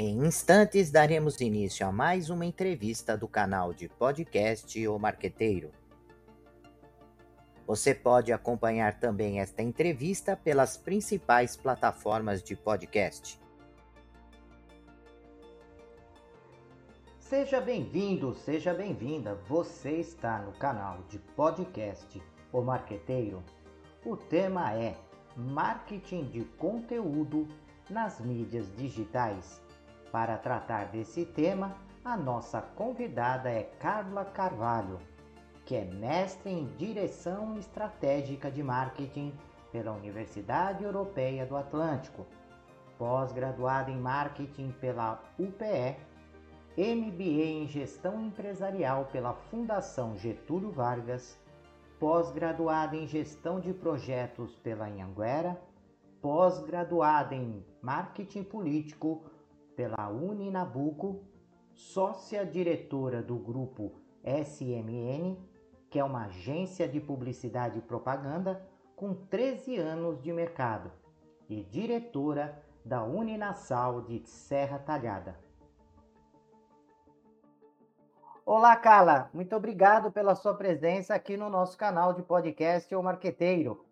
Em 0.00 0.24
instantes 0.24 0.92
daremos 0.92 1.40
início 1.40 1.84
a 1.84 1.90
mais 1.90 2.30
uma 2.30 2.46
entrevista 2.46 3.16
do 3.16 3.26
canal 3.26 3.74
de 3.74 3.88
podcast 3.88 4.86
O 4.86 4.96
Marqueteiro. 4.96 5.72
Você 7.66 7.92
pode 7.96 8.32
acompanhar 8.32 9.00
também 9.00 9.40
esta 9.40 9.60
entrevista 9.60 10.36
pelas 10.36 10.76
principais 10.76 11.56
plataformas 11.56 12.44
de 12.44 12.54
podcast. 12.54 13.40
Seja 17.18 17.60
bem-vindo, 17.60 18.36
seja 18.36 18.72
bem-vinda. 18.72 19.34
Você 19.48 19.94
está 19.94 20.38
no 20.42 20.52
canal 20.52 21.02
de 21.08 21.18
podcast 21.18 22.22
O 22.52 22.60
Marqueteiro. 22.60 23.42
O 24.06 24.16
tema 24.16 24.72
é 24.74 24.96
Marketing 25.34 26.26
de 26.26 26.44
conteúdo 26.56 27.48
nas 27.90 28.20
mídias 28.20 28.72
digitais. 28.76 29.66
Para 30.10 30.38
tratar 30.38 30.86
desse 30.86 31.26
tema, 31.26 31.76
a 32.02 32.16
nossa 32.16 32.62
convidada 32.62 33.50
é 33.50 33.64
Carla 33.78 34.24
Carvalho, 34.24 34.98
que 35.66 35.76
é 35.76 35.84
mestre 35.84 36.50
em 36.50 36.66
Direção 36.76 37.58
Estratégica 37.58 38.50
de 38.50 38.62
Marketing 38.62 39.34
pela 39.70 39.92
Universidade 39.92 40.82
Europeia 40.82 41.44
do 41.44 41.54
Atlântico, 41.54 42.26
pós-graduada 42.96 43.90
em 43.90 43.98
Marketing 43.98 44.70
pela 44.80 45.22
UPE, 45.38 45.96
MBA 46.78 47.44
em 47.44 47.66
Gestão 47.66 48.24
Empresarial 48.24 49.04
pela 49.12 49.34
Fundação 49.34 50.16
Getúlio 50.16 50.70
Vargas, 50.70 51.38
pós-graduada 52.00 52.96
em 52.96 53.06
Gestão 53.06 53.60
de 53.60 53.74
Projetos 53.74 54.56
pela 54.56 54.86
Anhanguera, 54.86 55.60
pós-graduada 56.22 57.34
em 57.34 57.62
Marketing 57.82 58.42
Político 58.42 59.22
pela 59.78 60.08
Uninabuco, 60.08 61.22
sócia 61.72 62.44
diretora 62.44 63.22
do 63.22 63.36
grupo 63.36 63.92
SMN, 64.24 65.36
que 65.88 66.00
é 66.00 66.04
uma 66.04 66.24
agência 66.24 66.88
de 66.88 66.98
publicidade 67.00 67.78
e 67.78 67.82
propaganda 67.82 68.60
com 68.96 69.14
13 69.14 69.76
anos 69.76 70.20
de 70.20 70.32
mercado, 70.32 70.90
e 71.48 71.62
diretora 71.62 72.60
da 72.84 73.04
Uninasal 73.04 74.00
de 74.00 74.26
Serra 74.26 74.80
Talhada. 74.80 75.38
Olá, 78.44 78.74
Carla. 78.74 79.30
Muito 79.32 79.54
obrigado 79.54 80.10
pela 80.10 80.34
sua 80.34 80.54
presença 80.54 81.14
aqui 81.14 81.36
no 81.36 81.48
nosso 81.48 81.78
canal 81.78 82.12
de 82.14 82.22
podcast 82.24 82.92
O 82.96 83.00
Marqueteiro. 83.00 83.87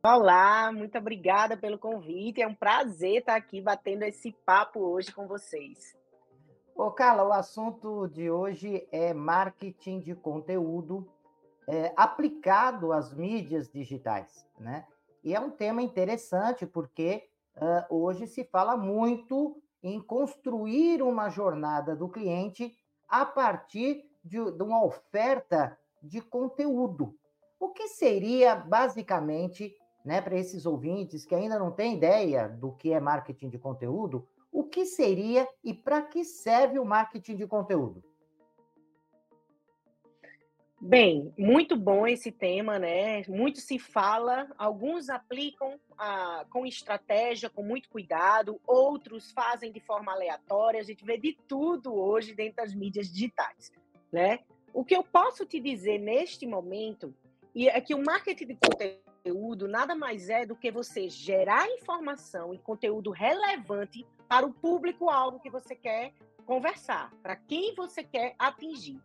Olá, 0.00 0.70
muito 0.70 0.96
obrigada 0.96 1.56
pelo 1.56 1.76
convite. 1.76 2.40
É 2.40 2.46
um 2.46 2.54
prazer 2.54 3.18
estar 3.18 3.34
aqui 3.34 3.60
batendo 3.60 4.04
esse 4.04 4.30
papo 4.46 4.78
hoje 4.78 5.12
com 5.12 5.26
vocês. 5.26 5.98
Ô, 6.72 6.88
Carla, 6.92 7.24
o 7.24 7.32
assunto 7.32 8.06
de 8.06 8.30
hoje 8.30 8.86
é 8.92 9.12
marketing 9.12 9.98
de 9.98 10.14
conteúdo 10.14 11.04
é, 11.66 11.92
aplicado 11.96 12.92
às 12.92 13.12
mídias 13.12 13.68
digitais, 13.68 14.46
né? 14.60 14.86
E 15.24 15.34
é 15.34 15.40
um 15.40 15.50
tema 15.50 15.82
interessante 15.82 16.64
porque 16.64 17.28
uh, 17.56 17.96
hoje 17.96 18.28
se 18.28 18.44
fala 18.44 18.76
muito 18.76 19.60
em 19.82 20.00
construir 20.00 21.02
uma 21.02 21.28
jornada 21.28 21.96
do 21.96 22.08
cliente 22.08 22.72
a 23.08 23.26
partir 23.26 24.08
de, 24.22 24.38
de 24.52 24.62
uma 24.62 24.84
oferta 24.84 25.76
de 26.00 26.20
conteúdo. 26.20 27.18
O 27.58 27.70
que 27.70 27.88
seria 27.88 28.54
basicamente 28.54 29.74
né, 30.08 30.22
para 30.22 30.38
esses 30.38 30.64
ouvintes 30.64 31.26
que 31.26 31.34
ainda 31.34 31.58
não 31.58 31.70
têm 31.70 31.94
ideia 31.94 32.48
do 32.48 32.72
que 32.72 32.94
é 32.94 32.98
marketing 32.98 33.50
de 33.50 33.58
conteúdo, 33.58 34.26
o 34.50 34.64
que 34.64 34.86
seria 34.86 35.46
e 35.62 35.74
para 35.74 36.00
que 36.00 36.24
serve 36.24 36.78
o 36.78 36.84
marketing 36.84 37.36
de 37.36 37.46
conteúdo? 37.46 38.02
Bem, 40.80 41.30
muito 41.36 41.76
bom 41.76 42.06
esse 42.06 42.32
tema, 42.32 42.78
né? 42.78 43.22
Muito 43.28 43.60
se 43.60 43.78
fala, 43.78 44.50
alguns 44.56 45.10
aplicam 45.10 45.78
ah, 45.98 46.46
com 46.48 46.64
estratégia, 46.64 47.50
com 47.50 47.62
muito 47.62 47.90
cuidado, 47.90 48.58
outros 48.66 49.30
fazem 49.32 49.70
de 49.70 49.80
forma 49.80 50.10
aleatória. 50.10 50.80
A 50.80 50.84
gente 50.84 51.04
vê 51.04 51.18
de 51.18 51.36
tudo 51.46 51.94
hoje 51.94 52.34
dentro 52.34 52.56
das 52.56 52.74
mídias 52.74 53.12
digitais, 53.12 53.70
né? 54.10 54.38
O 54.72 54.86
que 54.86 54.96
eu 54.96 55.04
posso 55.04 55.44
te 55.44 55.60
dizer 55.60 55.98
neste 55.98 56.46
momento 56.46 57.14
é 57.54 57.78
que 57.78 57.94
o 57.94 58.02
marketing 58.02 58.46
de 58.46 58.54
conteúdo 58.54 59.07
conteúdo 59.18 59.66
nada 59.68 59.94
mais 59.94 60.28
é 60.28 60.46
do 60.46 60.56
que 60.56 60.70
você 60.70 61.08
gerar 61.08 61.68
informação 61.68 62.54
e 62.54 62.58
conteúdo 62.58 63.10
relevante 63.10 64.06
para 64.28 64.46
o 64.46 64.52
público-alvo 64.52 65.40
que 65.40 65.50
você 65.50 65.74
quer 65.74 66.12
conversar, 66.46 67.12
para 67.22 67.36
quem 67.36 67.74
você 67.74 68.02
quer 68.02 68.34
atingir. 68.38 69.00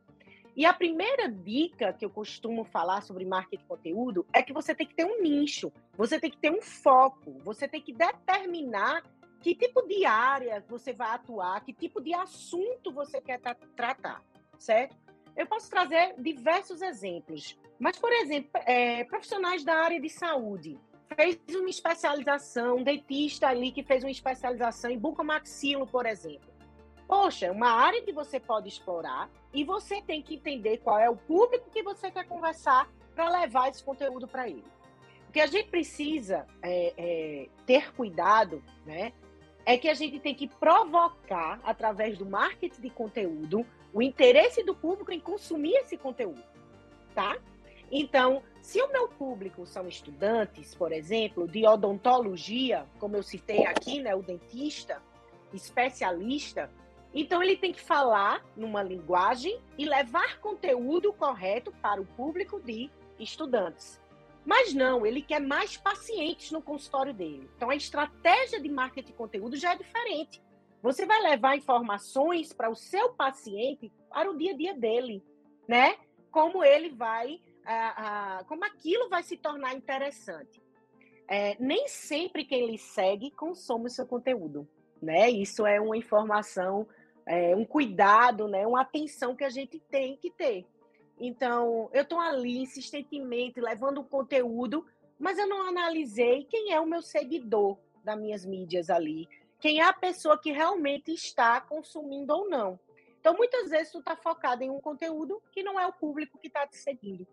E 0.56 0.66
a 0.66 0.74
primeira 0.74 1.28
dica 1.28 1.92
que 1.92 2.06
eu 2.06 2.10
costumo 2.12 2.64
falar 2.64 3.02
sobre 3.02 3.26
marketing 3.26 3.64
de 3.64 3.68
conteúdo 3.68 4.26
é 4.32 4.44
que 4.44 4.54
você 4.54 4.76
tem 4.76 4.86
que 4.86 4.94
ter 4.94 5.06
um 5.06 5.22
nicho, 5.22 5.72
você 5.98 6.20
tem 6.20 6.30
que 6.30 6.38
ter 6.38 6.52
um 6.52 6.62
foco, 6.62 7.40
você 7.40 7.68
tem 7.68 7.82
que 7.82 7.92
determinar 7.92 9.04
que 9.42 9.56
tipo 9.56 9.82
de 9.82 10.06
área 10.06 10.64
você 10.70 10.94
vai 10.94 11.10
atuar, 11.10 11.60
que 11.66 11.74
tipo 11.74 12.00
de 12.00 12.14
assunto 12.14 12.94
você 12.94 13.20
quer 13.20 13.40
tra 13.40 13.56
tratar, 13.76 14.24
certo? 14.60 14.96
Eu 15.36 15.48
posso 15.48 15.70
trazer 15.70 16.16
diversos 16.18 16.82
exemplos. 16.82 17.58
Mas, 17.80 17.98
por 17.98 18.12
exemplo, 18.12 18.50
é, 18.66 19.04
profissionais 19.04 19.64
da 19.64 19.76
área 19.76 20.00
de 20.00 20.10
saúde, 20.10 20.80
fez 21.16 21.40
uma 21.50 21.70
especialização, 21.70 22.78
um 22.78 22.84
dentista 22.84 23.48
ali 23.48 23.72
que 23.72 23.84
fez 23.84 24.04
uma 24.04 24.12
especialização 24.12 24.90
em 24.90 24.98
bucomaxilo, 24.98 25.86
por 25.88 26.06
exemplo. 26.06 26.52
Poxa, 27.08 27.52
uma 27.52 27.70
área 27.70 28.02
que 28.02 28.12
você 28.12 28.40
pode 28.40 28.68
explorar 28.70 29.30
e 29.54 29.64
você 29.64 30.02
tem 30.02 30.22
que 30.22 30.36
entender 30.36 30.78
qual 30.78 30.98
é 30.98 31.10
o 31.10 31.16
público 31.16 31.70
que 31.70 31.84
você 31.84 32.10
quer 32.10 32.26
conversar 32.26 32.90
para 33.14 33.30
levar 33.30 33.70
esse 33.70 33.84
conteúdo 33.84 34.28
para 34.28 34.48
ele. 34.48 34.64
O 35.30 35.32
que 35.32 35.40
a 35.40 35.48
gente 35.48 35.70
precisa 35.70 36.48
é, 36.62 36.94
é, 36.98 37.50
ter 37.66 37.94
cuidado, 37.94 38.64
né? 38.86 39.14
É 39.66 39.78
que 39.78 39.88
a 39.88 39.94
gente 39.94 40.20
tem 40.20 40.36
que 40.36 40.48
provocar, 40.48 41.60
através 41.64 42.18
do 42.18 42.26
marketing 42.26 42.82
de 42.82 42.90
conteúdo, 42.90 43.66
o 43.94 44.02
interesse 44.02 44.64
do 44.64 44.74
público 44.74 45.12
em 45.12 45.20
consumir 45.20 45.76
esse 45.76 45.98
conteúdo, 45.98 46.44
tá? 47.14 47.38
Então, 47.92 48.42
se 48.62 48.82
o 48.82 48.92
meu 48.92 49.08
público 49.08 49.68
são 49.68 49.88
estudantes, 49.88 50.74
por 50.74 50.92
exemplo, 50.92 51.48
de 51.48 51.66
odontologia, 51.68 52.88
como 53.00 53.16
eu 53.16 53.22
citei 53.22 53.66
aqui, 53.68 54.02
né, 54.02 54.16
o 54.16 54.24
dentista, 54.24 55.02
especialista, 55.54 56.72
então 57.14 57.44
ele 57.44 57.56
tem 57.56 57.72
que 57.72 57.82
falar 57.82 58.44
numa 58.58 58.82
linguagem 58.82 59.60
e 59.78 59.86
levar 59.86 60.40
conteúdo 60.40 61.14
correto 61.14 61.72
para 61.82 62.02
o 62.02 62.06
público 62.06 62.60
de 62.60 62.90
estudantes. 63.20 64.02
Mas 64.44 64.74
não, 64.74 65.06
ele 65.06 65.22
quer 65.22 65.40
mais 65.40 65.78
pacientes 65.78 66.52
no 66.52 66.62
consultório 66.62 67.14
dele. 67.14 67.50
Então 67.56 67.70
a 67.70 67.76
estratégia 67.76 68.60
de 68.60 68.70
marketing 68.70 69.08
de 69.08 69.14
conteúdo 69.14 69.56
já 69.56 69.74
é 69.74 69.78
diferente. 69.78 70.42
Você 70.84 71.06
vai 71.06 71.22
levar 71.22 71.56
informações 71.56 72.52
para 72.52 72.70
o 72.70 72.76
seu 72.76 73.14
paciente 73.14 73.90
para 74.10 74.30
o 74.30 74.38
dia 74.38 74.52
a 74.52 74.56
dia 74.56 74.74
dele, 74.74 75.24
né? 75.66 75.96
Como 76.30 76.62
ele 76.62 76.90
vai 76.90 77.42
a, 77.66 78.40
a, 78.40 78.44
como 78.44 78.66
aquilo 78.66 79.08
vai 79.08 79.24
se 79.24 79.38
tornar 79.38 79.74
interessante. 79.74 80.62
É, 81.26 81.56
nem 81.58 81.88
sempre 81.88 82.44
quem 82.44 82.70
lhe 82.70 82.78
segue 82.78 83.32
consome 83.32 83.86
o 83.86 83.90
seu 83.90 84.06
conteúdo, 84.06 84.68
né? 85.02 85.30
Isso 85.30 85.66
é 85.66 85.80
uma 85.80 85.96
informação, 85.96 86.86
é, 87.26 87.56
um 87.56 87.64
cuidado, 87.64 88.50
né? 88.50 88.68
Uma 88.68 88.82
atenção 88.82 89.38
que 89.38 89.46
a 89.46 89.50
gente 89.50 89.80
tem 89.80 90.18
que 90.18 90.30
ter. 90.30 90.66
Então, 91.18 91.90
eu 91.94 92.04
estou 92.04 92.20
ali 92.20 92.58
insistentemente 92.58 93.62
levando 93.62 94.00
o 94.00 94.04
conteúdo, 94.04 94.86
mas 95.18 95.38
eu 95.38 95.48
não 95.48 95.66
analisei 95.66 96.44
quem 96.44 96.74
é 96.74 96.82
o 96.82 96.86
meu 96.86 97.02
seguidor 97.02 97.78
das 98.04 98.20
minhas 98.20 98.46
mídias 98.46 98.90
ali, 98.90 99.30
quem 99.64 99.80
é 99.80 99.84
a 99.84 99.94
pessoa 99.94 100.38
que 100.38 100.52
realmente 100.52 101.12
está 101.12 101.60
consumindo 101.62 102.34
ou 102.34 102.50
não. 102.50 102.80
Então, 103.20 103.34
muitas 103.34 103.70
vezes 103.70 103.92
tu 103.92 104.00
está 104.00 104.16
focado 104.16 104.64
em 104.64 104.70
um 104.70 104.82
conteúdo 104.82 105.42
que 105.52 105.64
não 105.64 105.80
é 105.80 105.88
o 105.88 105.94
público 105.94 106.38
que 106.38 106.48
está 106.48 106.68
te 106.68 106.78
seguindo 106.78 107.26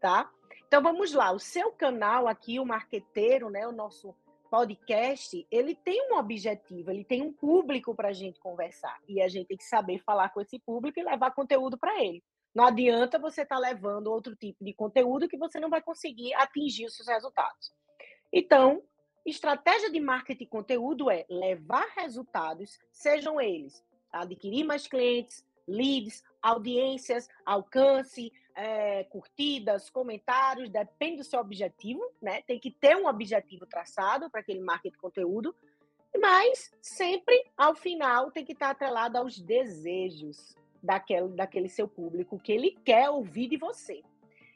tá? 0.00 0.30
Então 0.66 0.82
vamos 0.82 1.12
lá, 1.12 1.32
o 1.32 1.38
seu 1.38 1.72
canal 1.72 2.28
aqui, 2.28 2.58
o 2.58 2.64
Marqueteiro, 2.64 3.50
né, 3.50 3.66
o 3.66 3.72
nosso 3.72 4.14
podcast, 4.50 5.46
ele 5.50 5.74
tem 5.74 6.10
um 6.10 6.16
objetivo, 6.16 6.90
ele 6.90 7.04
tem 7.04 7.22
um 7.22 7.32
público 7.32 7.94
para 7.94 8.08
a 8.08 8.12
gente 8.12 8.38
conversar 8.38 8.96
e 9.08 9.20
a 9.20 9.28
gente 9.28 9.48
tem 9.48 9.56
que 9.56 9.64
saber 9.64 9.98
falar 9.98 10.28
com 10.30 10.40
esse 10.40 10.58
público 10.60 10.98
e 10.98 11.04
levar 11.04 11.32
conteúdo 11.32 11.76
para 11.76 12.00
ele. 12.02 12.22
Não 12.54 12.64
adianta 12.64 13.18
você 13.18 13.42
estar 13.42 13.56
tá 13.56 13.60
levando 13.60 14.06
outro 14.06 14.34
tipo 14.34 14.64
de 14.64 14.72
conteúdo 14.72 15.28
que 15.28 15.36
você 15.36 15.58
não 15.58 15.68
vai 15.68 15.82
conseguir 15.82 16.32
atingir 16.34 16.86
os 16.86 16.94
seus 16.94 17.08
resultados. 17.08 17.72
Então, 18.32 18.82
estratégia 19.26 19.90
de 19.90 20.00
marketing 20.00 20.44
de 20.44 20.50
conteúdo 20.50 21.10
é 21.10 21.26
levar 21.28 21.86
resultados, 21.96 22.78
sejam 22.92 23.40
eles 23.40 23.84
adquirir 24.20 24.64
mais 24.64 24.86
clientes, 24.86 25.44
leads, 25.66 26.24
audiências, 26.40 27.28
alcance, 27.44 28.32
é, 28.54 29.04
curtidas, 29.04 29.90
comentários, 29.90 30.70
depende 30.70 31.18
do 31.18 31.24
seu 31.24 31.40
objetivo, 31.40 32.02
né? 32.22 32.42
Tem 32.42 32.58
que 32.58 32.70
ter 32.70 32.96
um 32.96 33.06
objetivo 33.06 33.66
traçado 33.66 34.30
para 34.30 34.40
aquele 34.40 34.60
marketing 34.60 34.96
conteúdo. 34.98 35.54
Mas 36.18 36.72
sempre, 36.80 37.44
ao 37.56 37.74
final, 37.74 38.30
tem 38.30 38.44
que 38.44 38.52
estar 38.52 38.70
atrelado 38.70 39.18
aos 39.18 39.38
desejos 39.38 40.56
daquele, 40.82 41.28
daquele 41.28 41.68
seu 41.68 41.86
público, 41.86 42.38
que 42.38 42.52
ele 42.52 42.70
quer 42.84 43.10
ouvir 43.10 43.48
de 43.48 43.58
você. 43.58 44.02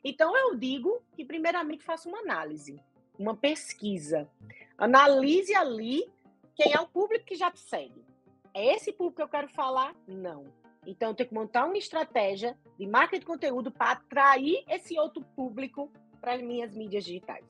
Então, 0.02 0.34
eu 0.34 0.56
digo 0.56 1.02
que, 1.14 1.25
primeiramente, 1.25 1.84
faça 1.84 2.08
uma 2.08 2.20
análise, 2.20 2.81
uma 3.20 3.37
pesquisa. 3.37 4.26
Analise 4.78 5.55
ali 5.55 6.11
quem 6.56 6.72
é 6.72 6.81
o 6.81 6.88
público 6.88 7.26
que 7.26 7.37
já 7.37 7.50
te 7.50 7.61
segue. 7.61 8.02
É 8.55 8.75
esse 8.75 8.93
público 8.93 9.17
que 9.17 9.22
eu 9.22 9.28
quero 9.28 9.49
falar? 9.49 9.94
Não. 10.08 10.46
Então, 10.87 11.11
eu 11.11 11.14
tenho 11.14 11.28
que 11.28 11.34
montar 11.34 11.67
uma 11.67 11.76
estratégia 11.76 12.56
de 12.78 12.87
marketing 12.87 13.20
de 13.20 13.26
conteúdo 13.26 13.70
para 13.70 13.93
atrair 13.93 14.64
esse 14.67 14.99
outro 14.99 15.22
público 15.37 15.93
para 16.19 16.32
as 16.32 16.43
minhas 16.43 16.75
mídias 16.75 17.05
digitais. 17.05 17.44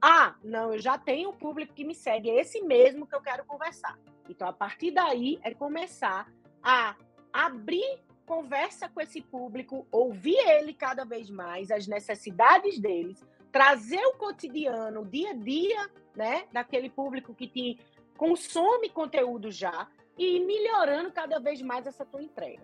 Ah, 0.00 0.36
não, 0.44 0.74
eu 0.74 0.78
já 0.78 0.98
tenho 0.98 1.30
um 1.30 1.36
público 1.36 1.72
que 1.72 1.84
me 1.84 1.94
segue, 1.94 2.28
é 2.28 2.40
esse 2.40 2.60
mesmo 2.60 3.06
que 3.06 3.14
eu 3.14 3.22
quero 3.22 3.46
conversar. 3.46 3.98
Então, 4.28 4.46
a 4.46 4.52
partir 4.52 4.90
daí, 4.90 5.38
é 5.42 5.54
começar 5.54 6.30
a 6.62 6.94
abrir 7.32 7.98
conversa 8.26 8.88
com 8.88 9.00
esse 9.00 9.20
público, 9.20 9.86
ouvir 9.90 10.36
ele 10.36 10.74
cada 10.74 11.04
vez 11.04 11.30
mais, 11.30 11.70
as 11.70 11.86
necessidades 11.86 12.78
deles, 12.78 13.24
trazer 13.52 14.04
o 14.06 14.14
cotidiano, 14.14 15.02
o 15.02 15.06
dia 15.06 15.30
a 15.30 15.34
dia, 15.34 15.90
né, 16.16 16.46
daquele 16.50 16.88
público 16.88 17.34
que 17.34 17.46
te 17.46 17.78
consome 18.16 18.88
conteúdo 18.88 19.50
já 19.50 19.86
e 20.16 20.40
melhorando 20.40 21.12
cada 21.12 21.38
vez 21.38 21.60
mais 21.60 21.86
essa 21.86 22.04
tua 22.04 22.22
entrega. 22.22 22.62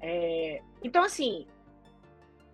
É, 0.00 0.62
então, 0.82 1.02
assim, 1.02 1.46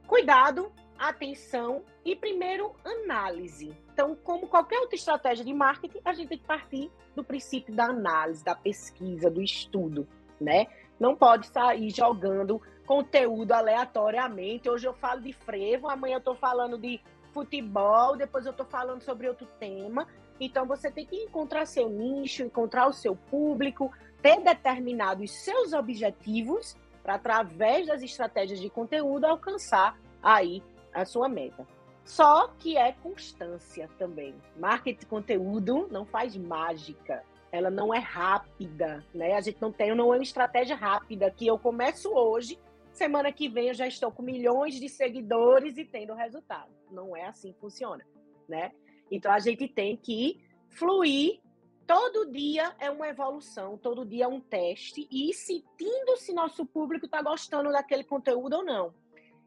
cuidado, 0.06 0.72
atenção 0.98 1.84
e 2.04 2.14
primeiro 2.14 2.74
análise. 2.84 3.76
Então, 3.92 4.14
como 4.14 4.46
qualquer 4.46 4.78
outra 4.78 4.96
estratégia 4.96 5.44
de 5.44 5.52
marketing, 5.52 6.00
a 6.04 6.12
gente 6.12 6.28
tem 6.28 6.38
que 6.38 6.46
partir 6.46 6.90
do 7.14 7.24
princípio 7.24 7.74
da 7.74 7.86
análise, 7.86 8.44
da 8.44 8.54
pesquisa, 8.54 9.30
do 9.30 9.42
estudo, 9.42 10.08
né? 10.40 10.66
Não 10.98 11.16
pode 11.16 11.48
sair 11.48 11.90
jogando 11.90 12.62
conteúdo 12.86 13.52
aleatoriamente. 13.52 14.70
Hoje 14.70 14.86
eu 14.86 14.94
falo 14.94 15.20
de 15.20 15.32
frevo, 15.32 15.88
amanhã 15.88 16.14
eu 16.14 16.18
estou 16.18 16.34
falando 16.34 16.78
de 16.78 17.00
futebol, 17.32 18.16
depois 18.16 18.46
eu 18.46 18.50
estou 18.50 18.66
falando 18.66 19.02
sobre 19.02 19.28
outro 19.28 19.46
tema. 19.58 20.06
Então 20.40 20.66
você 20.66 20.90
tem 20.90 21.06
que 21.06 21.16
encontrar 21.16 21.66
seu 21.66 21.88
nicho, 21.88 22.42
encontrar 22.42 22.86
o 22.86 22.92
seu 22.92 23.14
público, 23.14 23.92
ter 24.20 24.40
determinado 24.40 25.22
os 25.22 25.30
seus 25.30 25.72
objetivos 25.72 26.76
para 27.02 27.14
através 27.14 27.86
das 27.86 28.02
estratégias 28.02 28.60
de 28.60 28.70
conteúdo 28.70 29.24
alcançar 29.24 29.98
aí 30.22 30.62
a 30.92 31.04
sua 31.04 31.28
meta. 31.28 31.66
Só 32.04 32.48
que 32.58 32.76
é 32.76 32.92
constância 32.92 33.88
também. 33.98 34.34
Marketing 34.56 35.00
de 35.00 35.06
conteúdo 35.06 35.88
não 35.90 36.04
faz 36.04 36.36
mágica 36.36 37.22
ela 37.52 37.70
não 37.70 37.92
é 37.92 37.98
rápida, 37.98 39.04
né? 39.14 39.34
A 39.34 39.40
gente 39.42 39.60
não 39.60 39.70
tem, 39.70 39.94
não 39.94 40.12
é 40.14 40.16
uma 40.16 40.22
estratégia 40.22 40.74
rápida 40.74 41.30
que 41.30 41.46
eu 41.46 41.58
começo 41.58 42.10
hoje, 42.10 42.58
semana 42.96 43.32
que 43.32 43.48
vem 43.48 43.68
eu 43.68 43.74
já 43.74 43.86
estou 43.86 44.10
com 44.10 44.22
milhões 44.22 44.74
de 44.78 44.88
seguidores 44.88 45.76
e 45.78 45.84
tendo 45.84 46.14
resultado. 46.14 46.70
Não 46.90 47.16
é 47.16 47.26
assim 47.26 47.52
que 47.52 47.60
funciona, 47.60 48.06
né? 48.48 48.72
Então 49.10 49.30
a 49.32 49.38
gente 49.38 49.68
tem 49.68 49.96
que 49.96 50.42
fluir. 50.68 51.40
Todo 51.86 52.30
dia 52.30 52.74
é 52.78 52.90
uma 52.90 53.08
evolução, 53.08 53.76
todo 53.76 54.06
dia 54.06 54.24
é 54.24 54.28
um 54.28 54.40
teste 54.40 55.06
e 55.10 55.34
sentindo 55.34 56.16
se 56.16 56.32
nosso 56.32 56.64
público 56.64 57.06
está 57.06 57.20
gostando 57.20 57.70
daquele 57.72 58.04
conteúdo 58.04 58.56
ou 58.56 58.64
não. 58.64 58.94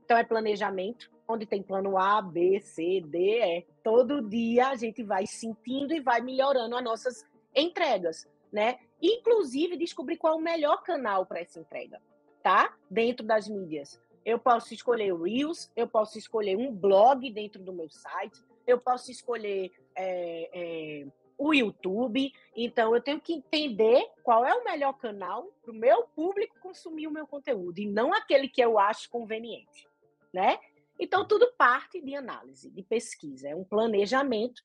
Então 0.04 0.18
é 0.18 0.24
planejamento, 0.24 1.10
onde 1.28 1.46
tem 1.46 1.64
plano 1.64 1.98
A, 1.98 2.22
B, 2.22 2.60
C, 2.60 3.02
D, 3.02 3.42
E. 3.42 3.66
Todo 3.84 4.22
dia 4.22 4.68
a 4.70 4.76
gente 4.76 5.02
vai 5.02 5.26
sentindo 5.26 5.94
e 5.94 6.00
vai 6.00 6.22
melhorando 6.22 6.76
as 6.76 6.84
nossas 6.84 7.26
entregas, 7.56 8.28
né? 8.52 8.78
Inclusive 9.02 9.78
descobrir 9.78 10.18
qual 10.18 10.34
é 10.34 10.38
o 10.38 10.42
melhor 10.42 10.84
canal 10.84 11.26
para 11.26 11.40
essa 11.40 11.60
entrega, 11.60 12.02
tá? 12.46 12.78
Dentro 12.92 13.26
das 13.26 13.50
mídias. 13.50 14.00
Eu 14.24 14.38
posso 14.38 14.72
escolher 14.72 15.12
Reels, 15.16 15.72
eu 15.76 15.88
posso 15.88 16.16
escolher 16.20 16.56
um 16.56 16.72
blog 16.72 17.28
dentro 17.32 17.60
do 17.60 17.74
meu 17.74 17.90
site, 17.90 18.40
eu 18.68 18.80
posso 18.80 19.10
escolher 19.10 19.72
é, 19.96 20.50
é, 20.54 21.08
o 21.40 21.56
YouTube. 21.56 22.32
Então, 22.56 22.94
eu 22.94 23.02
tenho 23.02 23.20
que 23.20 23.34
entender 23.34 24.08
qual 24.22 24.46
é 24.46 24.54
o 24.54 24.64
melhor 24.64 24.94
canal 24.94 25.52
para 25.64 25.72
o 25.72 25.76
meu 25.76 26.04
público 26.16 26.56
consumir 26.60 27.08
o 27.08 27.12
meu 27.12 27.26
conteúdo 27.26 27.80
e 27.80 27.88
não 27.88 28.14
aquele 28.14 28.48
que 28.48 28.62
eu 28.62 28.78
acho 28.78 29.10
conveniente, 29.10 29.88
né? 30.32 30.60
Então, 31.00 31.28
tudo 31.28 31.52
parte 31.58 32.00
de 32.00 32.16
análise, 32.16 32.70
de 32.70 32.84
pesquisa, 32.84 33.50
é 33.50 33.56
um 33.56 33.64
planejamento 33.64 34.62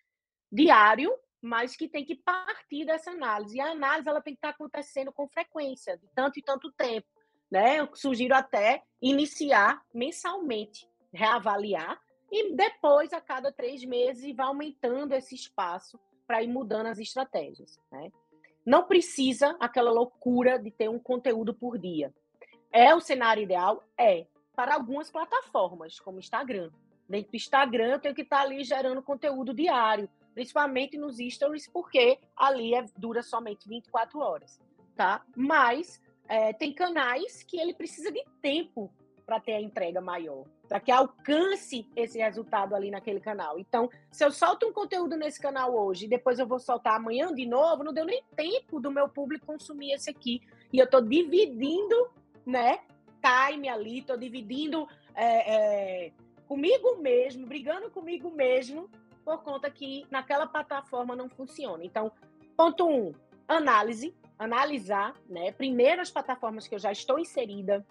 diário 0.53 1.19
mas 1.43 1.75
que 1.75 1.89
tem 1.89 2.05
que 2.05 2.17
partir 2.17 2.85
dessa 2.85 3.13
análise. 3.13 3.57
E 3.57 3.61
a 3.63 3.71
análise 3.71 4.07
ela 4.07 4.21
tem 4.21 4.35
que 4.35 4.39
estar 4.39 4.51
acontecendo 4.51 5.11
com 5.11 5.27
frequência, 5.27 5.97
de 5.97 6.07
tanto 6.15 6.39
e 6.39 6.43
tanto 6.43 6.71
tempo. 6.73 7.09
Né? 7.51 7.81
Eu 7.81 7.89
sugiro 7.95 8.35
até 8.35 8.83
iniciar 9.01 9.83
mensalmente, 9.93 10.89
reavaliar, 11.13 12.01
e 12.31 12.55
depois, 12.55 13.13
a 13.13 13.21
cada 13.21 13.51
três 13.51 13.85
meses, 13.85 14.23
ir 14.23 14.41
aumentando 14.41 15.15
esse 15.15 15.35
espaço 15.35 15.99
para 16.27 16.43
ir 16.43 16.49
mudando 16.49 16.87
as 16.87 16.99
estratégias. 16.99 17.79
Né? 17.91 18.13
Não 18.65 18.85
precisa 18.85 19.57
aquela 19.59 19.91
loucura 19.91 20.59
de 20.59 20.71
ter 20.71 20.89
um 20.89 20.99
conteúdo 20.99 21.53
por 21.53 21.77
dia. 21.77 22.15
É 22.73 22.95
o 22.95 23.01
cenário 23.01 23.43
ideal? 23.43 23.83
É. 23.99 24.27
Para 24.55 24.75
algumas 24.75 25.11
plataformas, 25.11 25.99
como 25.99 26.21
Instagram. 26.21 26.71
Dentro 27.09 27.33
do 27.33 27.37
Instagram, 27.37 27.89
eu 27.89 27.99
tenho 27.99 28.15
que 28.15 28.23
estar 28.23 28.43
ali 28.43 28.63
gerando 28.63 29.03
conteúdo 29.03 29.53
diário 29.53 30.09
principalmente 30.35 30.97
nos 30.97 31.19
stories, 31.19 31.69
porque 31.69 32.19
ali 32.37 32.75
é, 32.75 32.85
dura 32.97 33.23
somente 33.23 33.69
24 33.69 34.19
horas, 34.21 34.61
tá? 34.97 35.23
Mas 35.37 36.01
é, 36.31 36.53
tem 36.53 36.73
canais 36.73 37.43
que 37.43 37.59
ele 37.59 37.75
precisa 37.75 38.13
de 38.13 38.25
tempo 38.41 38.89
para 39.27 39.41
ter 39.41 39.55
a 39.55 39.61
entrega 39.61 40.01
maior, 40.01 40.45
para 40.69 40.79
que 40.79 40.93
alcance 40.93 41.85
esse 41.97 42.19
resultado 42.19 42.75
ali 42.75 42.89
naquele 42.89 43.19
canal. 43.19 43.59
Então, 43.59 43.91
se 44.13 44.25
eu 44.25 44.31
solto 44.31 44.67
um 44.67 44.73
conteúdo 44.73 45.17
nesse 45.17 45.41
canal 45.41 45.75
hoje 45.75 46.07
e 46.07 46.09
depois 46.09 46.39
eu 46.39 46.47
vou 46.47 46.61
soltar 46.61 46.97
amanhã 46.97 47.35
de 47.35 47.47
novo, 47.47 47.83
não 47.83 47.93
deu 47.93 48.05
nem 48.05 48.23
tempo 48.37 48.81
do 48.81 48.93
meu 48.93 49.09
público 49.09 49.47
consumir 49.47 49.93
esse 49.93 50.09
aqui. 50.09 50.41
E 50.73 50.79
eu 50.79 50.85
estou 50.85 51.03
dividindo, 51.03 52.11
né, 52.47 52.79
time 53.21 53.69
ali, 53.69 53.99
estou 53.99 54.17
dividindo 54.17 54.87
é, 55.15 56.07
é, 56.07 56.13
comigo 56.47 56.97
mesmo, 56.99 57.45
brigando 57.45 57.91
comigo 57.91 58.31
mesmo 58.31 58.89
por 59.25 59.43
conta 59.43 59.69
que 59.69 60.07
naquela 60.11 60.47
plataforma 60.47 61.17
não 61.17 61.29
funciona. 61.29 61.85
Então, 61.85 62.11
ponto 62.57 62.89
um, 62.89 63.13
análise, 63.49 64.15
analisar, 64.41 65.15
né? 65.29 65.53
Primeiro 65.53 66.01
as 66.01 66.11
plataformas 66.11 66.67
que 66.67 66.75
eu 66.75 66.79
já 66.79 66.91
estou 66.91 67.19
inserida, 67.19 67.87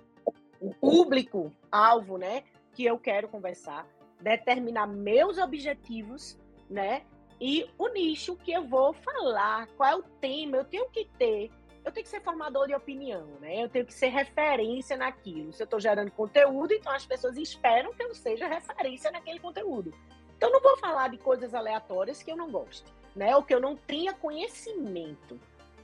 o 0.60 0.74
público 0.74 1.52
alvo, 1.72 2.18
né? 2.18 2.44
Que 2.74 2.86
eu 2.86 2.98
quero 2.98 3.30
conversar, 3.30 3.88
determinar 4.20 4.88
meus 4.88 5.38
objetivos, 5.38 6.40
né? 6.68 7.04
E 7.40 7.70
o 7.78 7.88
nicho 7.90 8.36
que 8.36 8.52
eu 8.52 8.66
vou 8.68 8.94
falar, 8.94 9.68
qual 9.78 9.90
é 9.90 9.96
o 9.96 10.02
tema, 10.02 10.58
eu 10.58 10.66
tenho 10.66 10.90
que 10.90 11.06
ter 11.18 11.52
eu 11.86 11.94
tenho 11.94 12.04
que 12.04 12.10
ser 12.10 12.22
formador 12.22 12.68
de 12.68 12.76
opinião, 12.76 13.26
né? 13.40 13.64
Eu 13.64 13.70
tenho 13.70 13.86
que 13.86 13.94
ser 13.94 14.10
referência 14.10 14.98
naquilo. 14.98 15.54
Se 15.54 15.64
eu 15.64 15.66
estou 15.66 15.80
gerando 15.80 16.12
conteúdo, 16.12 16.74
então 16.74 16.92
as 16.92 17.06
pessoas 17.06 17.38
esperam 17.38 17.94
que 17.94 18.04
eu 18.04 18.14
seja 18.14 18.48
referência 18.48 19.10
naquele 19.10 19.40
conteúdo. 19.40 19.94
Então, 20.36 20.52
não 20.52 20.62
vou 20.62 20.78
falar 20.78 21.08
de 21.08 21.18
coisas 21.18 21.54
aleatórias 21.54 22.22
que 22.22 22.32
eu 22.32 22.36
não 22.36 22.52
goste, 22.52 22.94
né? 23.16 23.36
Ou 23.36 23.44
que 23.44 23.56
eu 23.56 23.62
não 23.62 23.76
tenha 23.76 24.14
conhecimento, 24.14 25.40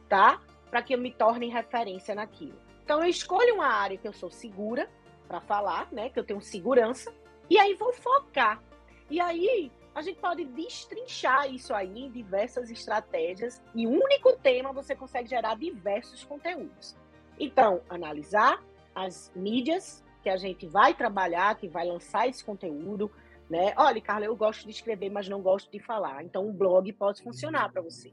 tá? 0.08 0.42
Para 0.76 0.84
que 0.84 0.94
eu 0.94 0.98
me 0.98 1.10
torne 1.10 1.48
referência 1.48 2.14
naquilo. 2.14 2.60
Então, 2.84 3.02
eu 3.02 3.08
escolho 3.08 3.56
uma 3.56 3.68
área 3.68 3.98
que 3.98 4.06
eu 4.06 4.12
sou 4.12 4.30
segura 4.30 4.90
para 5.26 5.40
falar, 5.40 5.88
né? 5.90 6.10
Que 6.10 6.20
eu 6.20 6.24
tenho 6.26 6.42
segurança, 6.42 7.14
e 7.50 7.58
aí 7.58 7.76
vou 7.76 7.94
focar. 7.94 8.62
E 9.10 9.22
aí, 9.22 9.72
a 9.96 10.02
gente 10.02 10.20
pode 10.20 10.44
destrinchar 10.44 11.50
isso 11.50 11.74
aí 11.74 11.98
em 11.98 12.12
diversas 12.12 12.70
estratégias. 12.70 13.64
E 13.74 13.88
um 13.88 14.04
único 14.04 14.34
tema 14.36 14.74
você 14.74 14.94
consegue 14.94 15.30
gerar 15.30 15.56
diversos 15.56 16.26
conteúdos. 16.26 16.94
Então, 17.40 17.80
analisar 17.90 18.62
as 18.94 19.32
mídias 19.34 20.04
que 20.22 20.30
a 20.30 20.36
gente 20.36 20.68
vai 20.68 20.94
trabalhar, 20.94 21.56
que 21.56 21.70
vai 21.70 21.88
lançar 21.88 22.28
esse 22.28 22.44
conteúdo, 22.44 23.10
né? 23.50 23.74
Olha, 23.78 24.02
Carla, 24.02 24.26
eu 24.26 24.36
gosto 24.36 24.66
de 24.66 24.72
escrever, 24.72 25.10
mas 25.10 25.30
não 25.30 25.42
gosto 25.42 25.72
de 25.72 25.80
falar. 25.80 26.22
Então, 26.22 26.46
um 26.46 26.52
blog 26.52 26.92
pode 26.92 27.24
funcionar 27.24 27.72
para 27.72 27.82
você. 27.82 28.12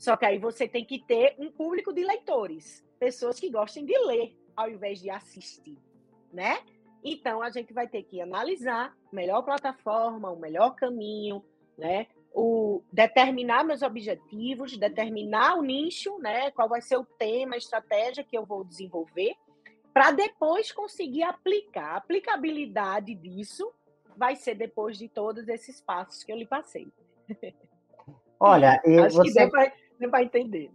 Só 0.00 0.16
que 0.16 0.24
aí 0.24 0.38
você 0.38 0.66
tem 0.66 0.82
que 0.82 0.98
ter 0.98 1.34
um 1.38 1.52
público 1.52 1.92
de 1.92 2.02
leitores, 2.02 2.82
pessoas 2.98 3.38
que 3.38 3.50
gostem 3.50 3.84
de 3.84 3.96
ler 3.98 4.34
ao 4.56 4.70
invés 4.70 4.98
de 4.98 5.10
assistir, 5.10 5.76
né? 6.32 6.58
Então, 7.04 7.42
a 7.42 7.50
gente 7.50 7.74
vai 7.74 7.86
ter 7.86 8.02
que 8.04 8.18
analisar 8.18 8.96
a 9.12 9.14
melhor 9.14 9.42
plataforma, 9.42 10.30
o 10.30 10.40
melhor 10.40 10.74
caminho, 10.74 11.44
né? 11.76 12.06
O 12.32 12.82
determinar 12.90 13.62
meus 13.62 13.82
objetivos, 13.82 14.74
determinar 14.78 15.58
o 15.58 15.62
nicho, 15.62 16.18
né? 16.18 16.50
Qual 16.50 16.66
vai 16.66 16.80
ser 16.80 16.96
o 16.96 17.04
tema, 17.04 17.56
a 17.56 17.58
estratégia 17.58 18.24
que 18.24 18.36
eu 18.36 18.46
vou 18.46 18.64
desenvolver, 18.64 19.34
para 19.92 20.12
depois 20.12 20.72
conseguir 20.72 21.24
aplicar. 21.24 21.92
A 21.92 21.96
aplicabilidade 21.96 23.14
disso 23.14 23.70
vai 24.16 24.34
ser 24.34 24.54
depois 24.54 24.96
de 24.96 25.10
todos 25.10 25.46
esses 25.46 25.78
passos 25.82 26.24
que 26.24 26.32
eu 26.32 26.38
lhe 26.38 26.46
passei. 26.46 26.88
Olha, 28.38 28.80
e 28.86 28.98
Acho 28.98 29.16
você... 29.16 29.46
que 29.50 29.89
Você 30.00 30.06
vai 30.06 30.24
entender. 30.24 30.70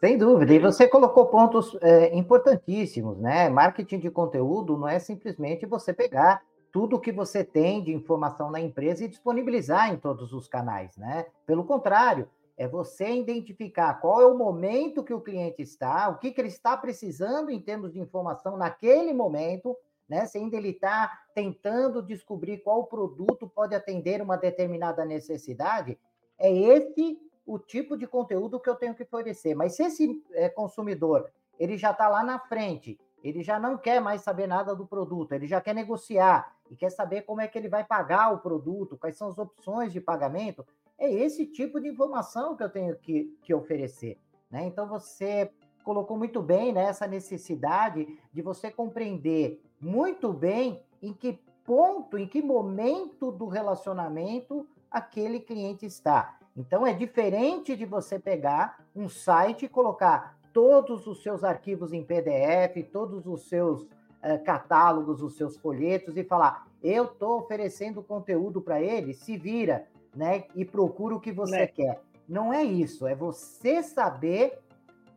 Sem 0.00 0.16
dúvida. 0.16 0.54
E 0.54 0.58
você 0.58 0.88
colocou 0.88 1.26
pontos 1.26 1.76
é, 1.82 2.16
importantíssimos, 2.16 3.18
né? 3.18 3.50
Marketing 3.50 3.98
de 3.98 4.10
conteúdo 4.10 4.78
não 4.78 4.88
é 4.88 4.98
simplesmente 4.98 5.66
você 5.66 5.92
pegar 5.92 6.42
tudo 6.72 6.98
que 6.98 7.12
você 7.12 7.44
tem 7.44 7.84
de 7.84 7.92
informação 7.92 8.50
na 8.50 8.58
empresa 8.58 9.04
e 9.04 9.08
disponibilizar 9.08 9.92
em 9.92 9.98
todos 9.98 10.32
os 10.32 10.48
canais, 10.48 10.96
né? 10.96 11.26
Pelo 11.44 11.62
contrário, 11.62 12.26
é 12.56 12.66
você 12.66 13.10
identificar 13.10 14.00
qual 14.00 14.22
é 14.22 14.26
o 14.26 14.38
momento 14.38 15.04
que 15.04 15.12
o 15.12 15.20
cliente 15.20 15.60
está, 15.60 16.08
o 16.08 16.16
que, 16.16 16.30
que 16.30 16.40
ele 16.40 16.48
está 16.48 16.74
precisando 16.78 17.50
em 17.50 17.60
termos 17.60 17.92
de 17.92 18.00
informação 18.00 18.56
naquele 18.56 19.12
momento, 19.12 19.76
né? 20.08 20.24
Se 20.24 20.38
ainda 20.38 20.56
ele 20.56 20.70
está 20.70 21.20
tentando 21.34 22.00
descobrir 22.00 22.58
qual 22.58 22.84
produto 22.84 23.46
pode 23.46 23.74
atender 23.74 24.22
uma 24.22 24.38
determinada 24.38 25.04
necessidade, 25.04 25.98
é 26.38 26.50
esse 26.50 27.18
o 27.50 27.58
tipo 27.58 27.96
de 27.96 28.06
conteúdo 28.06 28.60
que 28.60 28.70
eu 28.70 28.76
tenho 28.76 28.94
que 28.94 29.02
oferecer. 29.02 29.56
Mas 29.56 29.74
se 29.74 29.82
esse 29.82 30.24
é, 30.32 30.48
consumidor 30.48 31.28
ele 31.58 31.76
já 31.76 31.90
está 31.90 32.08
lá 32.08 32.22
na 32.22 32.38
frente, 32.38 32.98
ele 33.22 33.42
já 33.42 33.58
não 33.58 33.76
quer 33.76 34.00
mais 34.00 34.22
saber 34.22 34.46
nada 34.46 34.74
do 34.74 34.86
produto, 34.86 35.32
ele 35.32 35.46
já 35.46 35.60
quer 35.60 35.74
negociar 35.74 36.56
e 36.70 36.76
quer 36.76 36.90
saber 36.90 37.22
como 37.22 37.40
é 37.40 37.48
que 37.48 37.58
ele 37.58 37.68
vai 37.68 37.84
pagar 37.84 38.32
o 38.32 38.38
produto, 38.38 38.96
quais 38.96 39.16
são 39.16 39.28
as 39.28 39.36
opções 39.36 39.92
de 39.92 40.00
pagamento, 40.00 40.64
é 40.96 41.12
esse 41.12 41.44
tipo 41.44 41.80
de 41.80 41.88
informação 41.88 42.56
que 42.56 42.62
eu 42.62 42.70
tenho 42.70 42.96
que, 42.96 43.36
que 43.42 43.52
oferecer. 43.52 44.18
Né? 44.50 44.64
Então, 44.64 44.86
você 44.86 45.50
colocou 45.82 46.16
muito 46.16 46.40
bem 46.40 46.72
né, 46.72 46.84
essa 46.84 47.06
necessidade 47.06 48.06
de 48.32 48.42
você 48.42 48.70
compreender 48.70 49.60
muito 49.80 50.32
bem 50.32 50.82
em 51.02 51.12
que 51.12 51.38
ponto, 51.64 52.16
em 52.16 52.26
que 52.26 52.40
momento 52.40 53.30
do 53.32 53.46
relacionamento 53.48 54.66
aquele 54.90 55.40
cliente 55.40 55.84
está. 55.84 56.39
Então, 56.60 56.86
é 56.86 56.92
diferente 56.92 57.74
de 57.74 57.86
você 57.86 58.18
pegar 58.18 58.84
um 58.94 59.08
site 59.08 59.64
e 59.64 59.68
colocar 59.68 60.38
todos 60.52 61.06
os 61.06 61.22
seus 61.22 61.42
arquivos 61.42 61.92
em 61.92 62.04
PDF, 62.04 62.86
todos 62.92 63.26
os 63.26 63.48
seus 63.48 63.82
uh, 63.82 64.44
catálogos, 64.44 65.22
os 65.22 65.36
seus 65.36 65.56
folhetos 65.56 66.16
e 66.16 66.22
falar: 66.22 66.66
eu 66.82 67.04
estou 67.04 67.38
oferecendo 67.38 68.02
conteúdo 68.02 68.60
para 68.60 68.80
ele, 68.80 69.14
se 69.14 69.38
vira, 69.38 69.86
né? 70.14 70.44
E 70.54 70.64
procura 70.64 71.14
o 71.14 71.20
que 71.20 71.32
você 71.32 71.60
né? 71.60 71.66
quer. 71.66 72.00
Não 72.28 72.52
é 72.52 72.62
isso, 72.62 73.06
é 73.06 73.14
você 73.14 73.82
saber. 73.82 74.58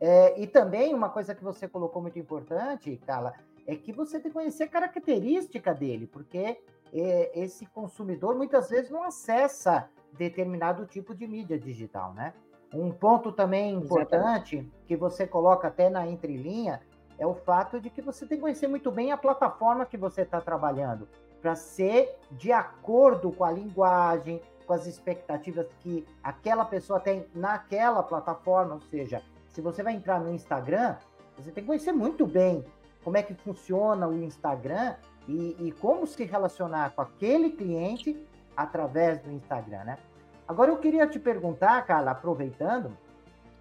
É, 0.00 0.40
e 0.40 0.46
também 0.46 0.92
uma 0.92 1.08
coisa 1.08 1.34
que 1.34 1.44
você 1.44 1.68
colocou 1.68 2.02
muito 2.02 2.18
importante, 2.18 3.00
Carla, 3.06 3.32
é 3.66 3.76
que 3.76 3.92
você 3.92 4.18
tem 4.18 4.30
que 4.30 4.34
conhecer 4.34 4.64
a 4.64 4.68
característica 4.68 5.72
dele, 5.72 6.06
porque 6.06 6.58
é, 6.92 7.30
esse 7.34 7.64
consumidor 7.66 8.36
muitas 8.36 8.68
vezes 8.68 8.90
não 8.90 9.02
acessa 9.02 9.88
determinado 10.16 10.86
tipo 10.86 11.14
de 11.14 11.26
mídia 11.26 11.58
digital, 11.58 12.12
né? 12.14 12.32
Um 12.72 12.90
ponto 12.90 13.30
também 13.30 13.74
importante 13.74 14.56
Exatamente. 14.56 14.86
que 14.86 14.96
você 14.96 15.26
coloca 15.26 15.68
até 15.68 15.88
na 15.88 16.06
entrelinha 16.06 16.80
é 17.18 17.26
o 17.26 17.34
fato 17.34 17.80
de 17.80 17.90
que 17.90 18.02
você 18.02 18.26
tem 18.26 18.38
que 18.38 18.42
conhecer 18.42 18.66
muito 18.66 18.90
bem 18.90 19.12
a 19.12 19.16
plataforma 19.16 19.86
que 19.86 19.96
você 19.96 20.22
está 20.22 20.40
trabalhando, 20.40 21.08
para 21.40 21.54
ser 21.54 22.16
de 22.32 22.50
acordo 22.50 23.30
com 23.30 23.44
a 23.44 23.52
linguagem, 23.52 24.40
com 24.66 24.72
as 24.72 24.86
expectativas 24.86 25.66
que 25.80 26.04
aquela 26.22 26.64
pessoa 26.64 26.98
tem 26.98 27.26
naquela 27.34 28.02
plataforma. 28.02 28.74
Ou 28.74 28.80
seja, 28.80 29.22
se 29.50 29.60
você 29.60 29.82
vai 29.82 29.94
entrar 29.94 30.18
no 30.18 30.32
Instagram, 30.32 30.96
você 31.36 31.52
tem 31.52 31.62
que 31.62 31.68
conhecer 31.68 31.92
muito 31.92 32.26
bem 32.26 32.64
como 33.04 33.16
é 33.16 33.22
que 33.22 33.34
funciona 33.34 34.08
o 34.08 34.14
Instagram 34.14 34.94
e, 35.28 35.56
e 35.60 35.72
como 35.72 36.06
se 36.06 36.24
relacionar 36.24 36.94
com 36.94 37.02
aquele 37.02 37.50
cliente 37.50 38.18
através 38.56 39.20
do 39.20 39.30
Instagram, 39.30 39.84
né? 39.84 39.98
Agora 40.46 40.70
eu 40.70 40.76
queria 40.76 41.06
te 41.06 41.18
perguntar, 41.18 41.80
Carla, 41.86 42.10
aproveitando, 42.10 42.96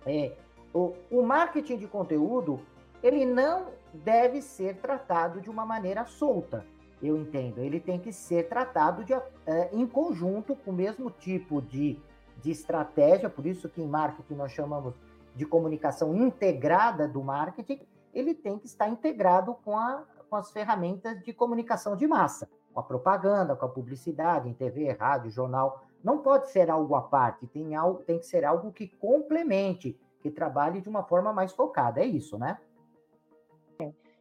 é, 0.05 0.33
o, 0.73 0.93
o 1.09 1.23
marketing 1.23 1.77
de 1.77 1.88
conteúdo 1.88 2.59
ele 3.01 3.25
não 3.25 3.67
deve 3.93 4.41
ser 4.41 4.77
tratado 4.77 5.41
de 5.41 5.50
uma 5.50 5.65
maneira 5.65 6.05
solta, 6.05 6.65
eu 7.01 7.17
entendo. 7.17 7.59
Ele 7.59 7.79
tem 7.79 8.00
que 8.00 8.13
ser 8.13 8.47
tratado 8.47 9.03
de, 9.03 9.13
é, 9.13 9.69
em 9.73 9.85
conjunto 9.85 10.55
com 10.55 10.71
o 10.71 10.73
mesmo 10.73 11.12
tipo 11.12 11.62
de, 11.62 12.00
de 12.41 12.51
estratégia, 12.51 13.29
por 13.29 13.45
isso 13.45 13.67
que 13.69 13.81
em 13.81 13.88
marketing 13.88 14.35
nós 14.35 14.51
chamamos 14.51 14.95
de 15.35 15.45
comunicação 15.45 16.15
integrada 16.15 17.07
do 17.07 17.21
marketing, 17.21 17.81
ele 18.13 18.33
tem 18.33 18.57
que 18.57 18.67
estar 18.67 18.88
integrado 18.88 19.55
com, 19.65 19.77
a, 19.77 20.03
com 20.29 20.35
as 20.35 20.51
ferramentas 20.51 21.21
de 21.23 21.33
comunicação 21.33 21.95
de 21.95 22.07
massa, 22.07 22.50
com 22.74 22.80
a 22.80 22.84
propaganda, 22.84 23.56
com 23.56 23.65
a 23.65 23.70
publicidade 23.70 24.50
em 24.50 24.53
TV, 24.53 24.92
rádio, 24.92 25.30
jornal. 25.30 25.84
Não 26.03 26.18
pode 26.18 26.50
ser 26.50 26.70
algo 26.70 26.96
à 26.96 27.01
parte, 27.01 27.48
tem, 27.48 27.75
algo, 27.75 28.03
tem 28.03 28.20
que 28.20 28.25
ser 28.25 28.44
algo 28.44 28.72
que 28.72 28.88
complemente, 28.88 29.98
que 30.22 30.30
trabalhe 30.30 30.82
de 30.82 30.89
uma 30.89 31.03
forma 31.03 31.32
mais 31.32 31.53
focada. 31.53 32.01
É 32.01 32.06
isso, 32.06 32.38
né? 32.38 32.58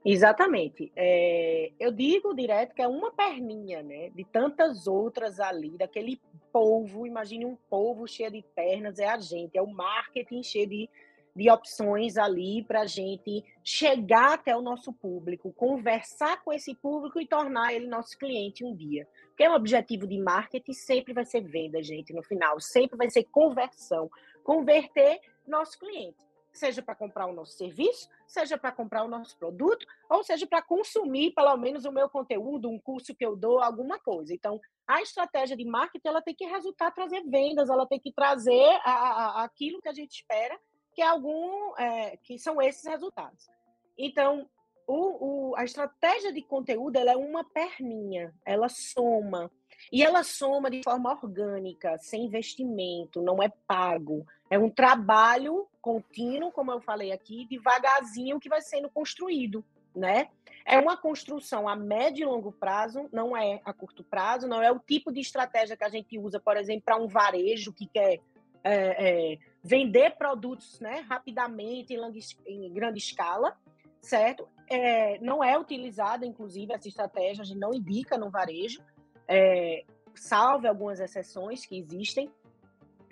Exatamente. 0.05 0.93
É, 0.97 1.71
eu 1.79 1.93
digo 1.93 2.35
direto 2.35 2.75
que 2.75 2.83
é 2.83 2.89
uma 2.89 3.13
perninha, 3.13 3.83
né? 3.83 4.11
De 4.11 4.25
tantas 4.25 4.87
outras 4.87 5.39
ali, 5.39 5.79
daquele 5.79 6.21
povo. 6.53 7.07
Imagine 7.07 7.47
um 7.47 7.57
povo 7.71 8.07
cheio 8.07 8.31
de 8.31 8.43
pernas, 8.55 8.99
é 8.99 9.09
a 9.09 9.19
gente, 9.19 9.57
é 9.57 9.63
o 9.63 9.67
marketing 9.67 10.43
cheio 10.43 10.69
de, 10.69 10.91
de 11.35 11.51
opções 11.51 12.17
ali 12.17 12.63
para 12.63 12.83
a 12.83 12.87
gente 12.87 13.45
chegar 13.65 14.35
até 14.35 14.57
o 14.57 14.61
nosso 14.61 14.93
público, 14.93 15.53
conversar 15.53 16.43
com 16.43 16.53
esse 16.53 16.75
público 16.75 17.21
e 17.21 17.27
tornar 17.27 17.73
ele 17.73 17.87
nosso 17.87 18.19
cliente 18.19 18.65
um 18.65 18.75
dia. 18.75 19.09
Porque 19.29 19.49
o 19.49 19.55
objetivo 19.55 20.07
de 20.07 20.19
marketing 20.19 20.73
sempre 20.73 21.13
vai 21.13 21.25
ser 21.25 21.41
venda, 21.41 21.83
gente, 21.83 22.13
no 22.13 22.23
final. 22.23 22.61
Sempre 22.61 22.97
vai 22.97 23.09
ser 23.09 23.25
conversão. 23.25 24.11
Converter 24.45 25.21
nosso 25.47 25.79
cliente 25.79 26.23
seja 26.53 26.83
para 26.83 26.95
comprar 26.95 27.27
o 27.27 27.33
nosso 27.33 27.53
serviço, 27.53 28.09
seja 28.27 28.59
para 28.59 28.71
comprar 28.71 29.05
o 29.05 29.09
nosso 29.09 29.37
produto, 29.39 29.87
ou 30.09 30.23
seja 30.23 30.47
para 30.47 30.63
consumir 30.63 31.33
pelo 31.33 31.57
menos 31.57 31.85
o 31.85 31.93
meu 31.93 32.09
conteúdo, 32.09 32.69
um 32.69 32.79
curso 32.79 33.15
que 33.15 33.25
eu 33.25 33.35
dou, 33.35 33.61
alguma 33.61 33.99
coisa. 33.99 34.35
Então, 34.35 34.61
a 34.87 35.01
estratégia 35.01 35.57
de 35.57 35.65
marketing 35.65 36.09
ela 36.09 36.23
tem 36.23 36.35
que 36.35 36.45
resultar 36.45 36.91
trazer 36.91 37.23
vendas, 37.23 37.71
ela 37.71 37.87
tem 37.87 37.99
que 37.99 38.13
trazer 38.13 38.81
a, 38.85 38.93
a, 38.93 39.45
aquilo 39.45 39.81
que 39.81 39.89
a 39.89 39.95
gente 39.95 40.13
espera, 40.13 40.59
que 40.95 41.03
é 41.03 41.07
algum, 41.07 41.77
é, 41.79 42.17
que 42.19 42.39
são 42.39 42.61
esses 42.61 42.85
resultados. 42.85 43.49
Então, 43.97 44.49
o, 44.87 45.51
o, 45.51 45.57
a 45.57 45.65
estratégia 45.65 46.33
de 46.33 46.43
conteúdo 46.43 46.97
ela 46.97 47.13
é 47.13 47.17
uma 47.17 47.45
perninha, 47.45 48.35
ela 48.45 48.69
soma. 48.69 49.51
E 49.91 50.03
ela 50.03 50.23
soma 50.23 50.71
de 50.71 50.83
forma 50.83 51.11
orgânica, 51.11 51.99
sem 51.99 52.27
investimento, 52.27 53.21
não 53.21 53.43
é 53.43 53.51
pago. 53.67 54.27
É 54.49 54.59
um 54.59 54.71
trabalho 54.71 55.67
contínuo, 55.81 56.53
como 56.53 56.71
eu 56.71 56.81
falei 56.81 57.11
aqui, 57.11 57.47
devagarzinho 57.47 58.39
que 58.39 58.49
vai 58.49 58.61
sendo 58.61 58.89
construído, 58.89 59.65
né? 59.95 60.29
É 60.65 60.79
uma 60.79 60.97
construção 60.97 61.69
a 61.69 61.75
médio 61.75 62.23
e 62.23 62.27
longo 62.27 62.53
prazo, 62.53 63.09
não 63.13 63.37
é 63.37 63.61
a 63.65 63.73
curto 63.73 64.05
prazo, 64.05 64.47
não 64.47 64.63
é 64.63 64.71
o 64.71 64.79
tipo 64.79 65.13
de 65.13 65.21
estratégia 65.21 65.77
que 65.77 65.85
a 65.85 65.89
gente 65.89 66.17
usa, 66.19 66.39
por 66.39 66.57
exemplo, 66.57 66.83
para 66.85 66.97
um 66.97 67.09
varejo 67.09 67.73
que 67.73 67.87
quer 67.87 68.21
é, 68.63 69.33
é, 69.33 69.39
vender 69.63 70.17
produtos 70.17 70.81
né, 70.81 71.05
rapidamente 71.09 71.95
em, 71.95 72.67
em 72.67 72.73
grande 72.73 72.99
escala, 72.99 73.57
certo? 74.01 74.49
É, 74.69 75.19
não 75.21 75.43
é 75.43 75.59
utilizada, 75.59 76.27
inclusive, 76.27 76.73
essa 76.73 76.89
estratégia, 76.89 77.43
a 77.43 77.45
gente 77.45 77.61
não 77.61 77.73
indica 77.73 78.19
no 78.19 78.31
varejo, 78.31 78.83
é, 79.29 79.85
salve 80.15 80.67
algumas 80.67 80.99
exceções 80.99 81.65
que 81.65 81.79
existem, 81.79 82.31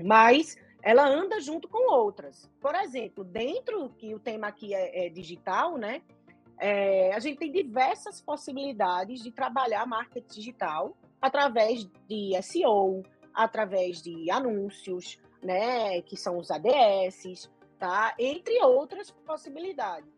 mas 0.02 0.57
ela 0.83 1.07
anda 1.07 1.40
junto 1.40 1.69
com 1.69 1.92
outras. 1.92 2.50
Por 2.61 2.75
exemplo, 2.75 3.23
dentro 3.23 3.90
que 3.90 4.14
o 4.14 4.19
tema 4.19 4.49
aqui 4.49 4.75
é, 4.75 5.07
é 5.07 5.09
digital, 5.11 5.76
né? 5.76 6.02
É, 6.59 7.14
a 7.14 7.19
gente 7.21 7.38
tem 7.38 7.50
diversas 7.50 8.21
possibilidades 8.21 9.23
de 9.23 9.30
trabalhar 9.30 9.87
marketing 9.87 10.35
digital 10.35 10.97
através 11.21 11.85
de 12.07 12.33
SEO, 12.42 13.02
através 13.33 14.02
de 14.02 14.30
anúncios, 14.30 15.19
né? 15.42 16.02
Que 16.02 16.16
são 16.16 16.38
os 16.38 16.50
ADS, 16.50 17.50
tá? 17.78 18.14
Entre 18.18 18.62
outras 18.62 19.11
possibilidades. 19.11 20.09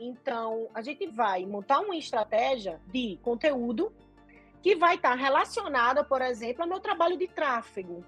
Então, 0.00 0.68
a 0.74 0.82
gente 0.82 1.06
vai 1.06 1.46
montar 1.46 1.80
uma 1.80 1.96
estratégia 1.96 2.80
de 2.86 3.18
conteúdo 3.22 3.92
que 4.62 4.74
vai 4.74 4.96
estar 4.96 5.14
relacionada, 5.14 6.02
por 6.02 6.22
exemplo, 6.22 6.62
ao 6.62 6.68
meu 6.68 6.80
trabalho 6.80 7.16
de 7.16 7.28
tráfego. 7.28 8.04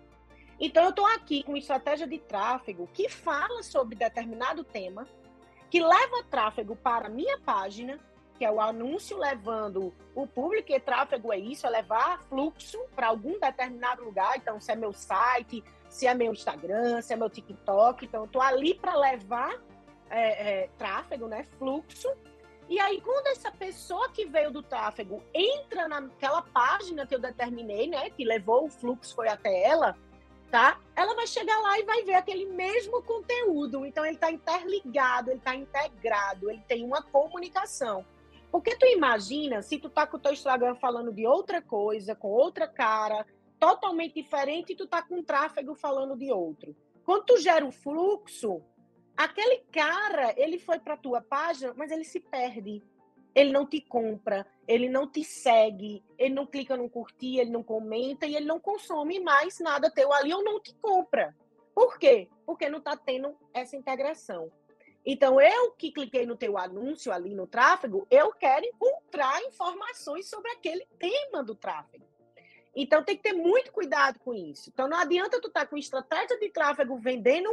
Então, 0.58 0.84
eu 0.84 0.90
estou 0.90 1.06
aqui 1.06 1.42
com 1.42 1.52
uma 1.52 1.58
estratégia 1.58 2.06
de 2.06 2.18
tráfego 2.18 2.88
que 2.92 3.08
fala 3.08 3.62
sobre 3.62 3.94
determinado 3.94 4.64
tema, 4.64 5.06
que 5.70 5.80
leva 5.80 6.24
tráfego 6.30 6.74
para 6.74 7.06
a 7.06 7.10
minha 7.10 7.38
página, 7.38 8.00
que 8.38 8.44
é 8.44 8.50
o 8.50 8.60
anúncio 8.60 9.18
levando 9.18 9.94
o 10.14 10.26
público, 10.26 10.72
e 10.72 10.80
tráfego 10.80 11.32
é 11.32 11.38
isso, 11.38 11.66
é 11.66 11.70
levar 11.70 12.22
fluxo 12.24 12.78
para 12.94 13.08
algum 13.08 13.38
determinado 13.38 14.02
lugar. 14.04 14.36
Então, 14.36 14.60
se 14.60 14.72
é 14.72 14.76
meu 14.76 14.92
site, 14.92 15.62
se 15.88 16.06
é 16.06 16.14
meu 16.14 16.32
Instagram, 16.32 17.00
se 17.00 17.12
é 17.12 17.16
meu 17.16 17.30
TikTok. 17.30 18.04
Então, 18.04 18.22
eu 18.22 18.26
estou 18.26 18.42
ali 18.42 18.74
para 18.74 18.94
levar 18.96 19.54
é, 20.10 20.64
é, 20.64 20.68
tráfego, 20.78 21.26
né? 21.26 21.46
Fluxo. 21.58 22.08
E 22.68 22.80
aí, 22.80 23.00
quando 23.00 23.28
essa 23.28 23.50
pessoa 23.50 24.10
que 24.10 24.26
veio 24.26 24.50
do 24.50 24.62
tráfego 24.62 25.22
entra 25.32 25.88
naquela 25.88 26.42
página 26.42 27.06
que 27.06 27.14
eu 27.14 27.20
determinei, 27.20 27.88
né? 27.88 28.10
Que 28.10 28.24
levou 28.24 28.66
o 28.66 28.70
fluxo, 28.70 29.14
foi 29.14 29.28
até 29.28 29.62
ela, 29.62 29.96
tá? 30.50 30.80
Ela 30.96 31.14
vai 31.14 31.26
chegar 31.26 31.58
lá 31.60 31.78
e 31.78 31.84
vai 31.84 32.02
ver 32.02 32.14
aquele 32.14 32.46
mesmo 32.46 33.02
conteúdo. 33.02 33.86
Então 33.86 34.04
ele 34.04 34.16
está 34.16 34.30
interligado, 34.30 35.30
ele 35.30 35.38
está 35.38 35.54
integrado, 35.54 36.50
ele 36.50 36.62
tem 36.66 36.84
uma 36.84 37.02
comunicação. 37.02 38.04
Porque 38.50 38.76
tu 38.76 38.86
imagina 38.86 39.62
se 39.62 39.78
tu 39.78 39.88
tá 39.88 40.06
com 40.06 40.16
o 40.16 40.20
teu 40.20 40.32
Instagram 40.32 40.74
falando 40.76 41.12
de 41.12 41.26
outra 41.26 41.60
coisa, 41.60 42.14
com 42.14 42.28
outra 42.28 42.66
cara, 42.66 43.26
totalmente 43.58 44.14
diferente, 44.14 44.72
e 44.72 44.76
tu 44.76 44.86
tá 44.86 45.02
com 45.02 45.22
tráfego 45.22 45.74
falando 45.74 46.16
de 46.16 46.30
outro. 46.32 46.76
Quando 47.04 47.24
tu 47.24 47.36
gera 47.38 47.64
o 47.64 47.72
fluxo, 47.72 48.62
aquele 49.16 49.58
cara, 49.70 50.34
ele 50.36 50.58
foi 50.58 50.78
para 50.78 50.96
tua 50.96 51.20
página, 51.20 51.72
mas 51.76 51.90
ele 51.90 52.04
se 52.04 52.20
perde. 52.20 52.82
Ele 53.34 53.52
não 53.52 53.66
te 53.66 53.82
compra, 53.82 54.46
ele 54.66 54.88
não 54.88 55.06
te 55.06 55.22
segue, 55.22 56.02
ele 56.16 56.34
não 56.34 56.46
clica 56.46 56.74
no 56.76 56.88
curtir, 56.88 57.38
ele 57.38 57.50
não 57.50 57.62
comenta 57.62 58.26
e 58.26 58.34
ele 58.34 58.46
não 58.46 58.58
consome 58.58 59.20
mais 59.20 59.60
nada 59.60 59.90
teu 59.90 60.10
ali 60.12 60.32
ou 60.32 60.42
não 60.42 60.58
te 60.58 60.74
compra. 60.76 61.36
Por 61.74 61.98
quê? 61.98 62.28
Porque 62.46 62.68
não 62.70 62.78
está 62.78 62.96
tendo 62.96 63.36
essa 63.52 63.76
integração. 63.76 64.50
Então, 65.04 65.40
eu 65.40 65.70
que 65.72 65.92
cliquei 65.92 66.26
no 66.26 66.34
teu 66.34 66.58
anúncio 66.58 67.12
ali 67.12 67.34
no 67.34 67.46
tráfego, 67.46 68.06
eu 68.10 68.32
quero 68.32 68.64
encontrar 68.64 69.40
informações 69.44 70.28
sobre 70.28 70.50
aquele 70.50 70.84
tema 70.98 71.44
do 71.44 71.54
tráfego. 71.54 72.04
Então, 72.76 73.02
tem 73.02 73.16
que 73.16 73.22
ter 73.22 73.32
muito 73.32 73.72
cuidado 73.72 74.18
com 74.18 74.34
isso. 74.34 74.68
Então, 74.68 74.86
não 74.86 74.98
adianta 74.98 75.40
tu 75.40 75.48
estar 75.48 75.60
tá 75.60 75.66
com 75.66 75.78
estratégia 75.78 76.38
de 76.38 76.50
tráfego 76.50 76.98
vendendo 76.98 77.50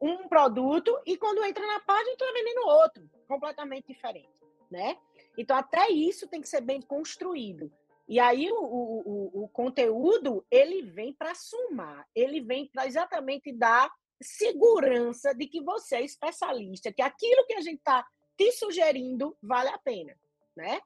um 0.00 0.26
produto 0.26 0.98
e 1.06 1.16
quando 1.16 1.44
entra 1.44 1.64
na 1.64 1.78
página, 1.78 2.16
tu 2.16 2.24
está 2.24 2.32
vendendo 2.32 2.66
outro, 2.66 3.10
completamente 3.28 3.86
diferente, 3.86 4.42
né? 4.68 4.98
Então, 5.38 5.56
até 5.56 5.88
isso 5.90 6.26
tem 6.26 6.40
que 6.40 6.48
ser 6.48 6.60
bem 6.60 6.82
construído. 6.82 7.72
E 8.08 8.18
aí, 8.18 8.50
o, 8.50 8.56
o, 8.56 9.44
o 9.44 9.48
conteúdo, 9.48 10.44
ele 10.50 10.82
vem 10.82 11.14
para 11.14 11.34
somar, 11.36 12.06
ele 12.14 12.40
vem 12.40 12.66
para 12.66 12.86
exatamente 12.86 13.52
dar 13.52 13.90
segurança 14.20 15.34
de 15.34 15.46
que 15.46 15.62
você 15.62 15.96
é 15.96 16.04
especialista, 16.04 16.92
que 16.92 17.00
aquilo 17.00 17.46
que 17.46 17.54
a 17.54 17.60
gente 17.60 17.78
está 17.78 18.04
te 18.36 18.50
sugerindo 18.52 19.36
vale 19.40 19.68
a 19.68 19.78
pena, 19.78 20.14
né? 20.56 20.80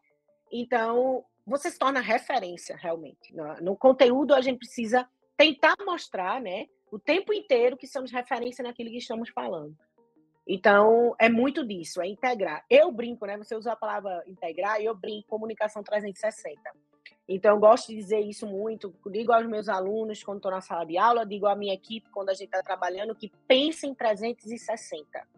Então, 0.53 1.25
você 1.49 1.71
se 1.71 1.79
torna 1.79 2.01
referência 2.01 2.77
realmente. 2.77 3.35
No, 3.35 3.55
no, 3.57 3.77
conteúdo, 3.77 4.35
a 4.35 4.41
gente 4.41 4.59
precisa 4.59 5.09
tentar 5.37 5.75
mostrar, 5.85 6.41
né, 6.41 6.67
o 6.91 6.99
tempo 6.99 7.33
inteiro 7.33 7.77
que 7.77 7.87
somos 7.87 8.11
referência 8.11 8.63
naquilo 8.63 8.91
que 8.91 8.99
estamos 8.99 9.31
falando. 9.31 9.77
Então, 10.47 11.15
é 11.19 11.29
muito 11.29 11.67
disso, 11.67 12.01
é 12.01 12.07
integrar. 12.07 12.65
Eu 12.71 12.91
brinco, 12.91 13.27
né? 13.27 13.37
Você 13.37 13.55
usa 13.55 13.73
a 13.73 13.77
palavra 13.77 14.23
integrar, 14.27 14.81
eu 14.81 14.95
brinco 14.95 15.29
comunicação 15.29 15.83
360. 15.83 16.59
Então, 17.29 17.55
eu 17.55 17.61
gosto 17.61 17.89
de 17.89 17.97
dizer 17.97 18.21
isso 18.21 18.47
muito. 18.47 18.95
Digo 19.11 19.33
aos 19.33 19.47
meus 19.47 19.69
alunos 19.69 20.23
quando 20.23 20.39
estou 20.39 20.51
na 20.51 20.63
sala 20.63 20.87
de 20.87 20.97
aula, 20.97 21.27
digo 21.27 21.47
à 21.47 21.55
minha 21.55 21.75
equipe 21.75 22.09
quando 22.11 22.31
a 22.31 22.35
gente 22.35 22.47
está 22.47 22.63
trabalhando, 22.63 23.15
que 23.15 23.31
pensem 23.47 23.91
em 23.91 23.95
360. 23.95 25.29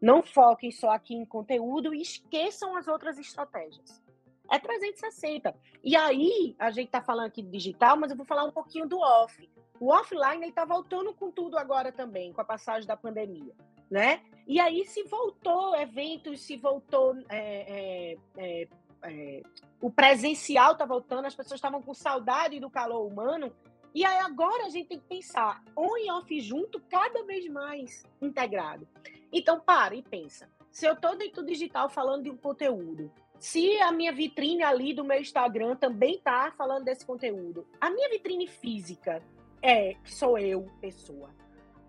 Não 0.00 0.22
foquem 0.22 0.70
só 0.70 0.90
aqui 0.90 1.14
em 1.14 1.26
conteúdo 1.26 1.94
e 1.94 2.00
esqueçam 2.00 2.74
as 2.74 2.88
outras 2.88 3.18
estratégias. 3.18 4.03
É 4.50 4.58
360. 4.58 5.54
E 5.82 5.96
aí, 5.96 6.54
a 6.58 6.70
gente 6.70 6.86
está 6.86 7.00
falando 7.00 7.26
aqui 7.26 7.42
de 7.42 7.50
digital, 7.50 7.96
mas 7.96 8.10
eu 8.10 8.16
vou 8.16 8.26
falar 8.26 8.44
um 8.44 8.50
pouquinho 8.50 8.86
do 8.86 8.98
off. 8.98 9.48
O 9.80 9.90
offline 9.90 10.46
está 10.46 10.64
voltando 10.64 11.12
com 11.12 11.30
tudo 11.30 11.58
agora 11.58 11.90
também, 11.90 12.32
com 12.32 12.40
a 12.40 12.44
passagem 12.44 12.86
da 12.86 12.96
pandemia. 12.96 13.54
Né? 13.90 14.22
E 14.46 14.58
aí 14.60 14.84
se 14.86 15.02
voltou 15.04 15.76
eventos, 15.76 16.40
se 16.40 16.56
voltou 16.56 17.16
é, 17.28 18.16
é, 18.16 18.16
é, 18.36 18.68
é 19.02 19.42
o 19.80 19.90
presencial 19.90 20.72
está 20.72 20.86
voltando, 20.86 21.26
as 21.26 21.34
pessoas 21.34 21.58
estavam 21.58 21.82
com 21.82 21.92
saudade 21.92 22.58
do 22.58 22.70
calor 22.70 23.06
humano. 23.06 23.52
E 23.94 24.04
aí 24.04 24.18
agora 24.18 24.64
a 24.66 24.70
gente 24.70 24.88
tem 24.88 24.98
que 24.98 25.06
pensar 25.06 25.62
on 25.76 25.96
e 25.98 26.10
off 26.10 26.40
junto, 26.40 26.80
cada 26.88 27.22
vez 27.24 27.46
mais 27.48 28.04
integrado. 28.20 28.88
Então 29.30 29.60
para 29.60 29.94
e 29.94 30.02
pensa. 30.02 30.48
Se 30.72 30.86
eu 30.86 30.94
estou 30.94 31.16
dentro 31.16 31.42
do 31.42 31.48
digital 31.48 31.88
falando 31.88 32.24
de 32.24 32.30
um 32.30 32.36
conteúdo, 32.36 33.12
se 33.44 33.78
a 33.82 33.92
minha 33.92 34.10
vitrine 34.10 34.62
ali 34.62 34.94
do 34.94 35.04
meu 35.04 35.20
Instagram 35.20 35.76
também 35.76 36.14
está 36.14 36.50
falando 36.56 36.84
desse 36.84 37.04
conteúdo, 37.04 37.66
a 37.78 37.90
minha 37.90 38.08
vitrine 38.08 38.46
física 38.46 39.22
é 39.62 39.96
sou 40.02 40.38
eu, 40.38 40.66
pessoa. 40.80 41.28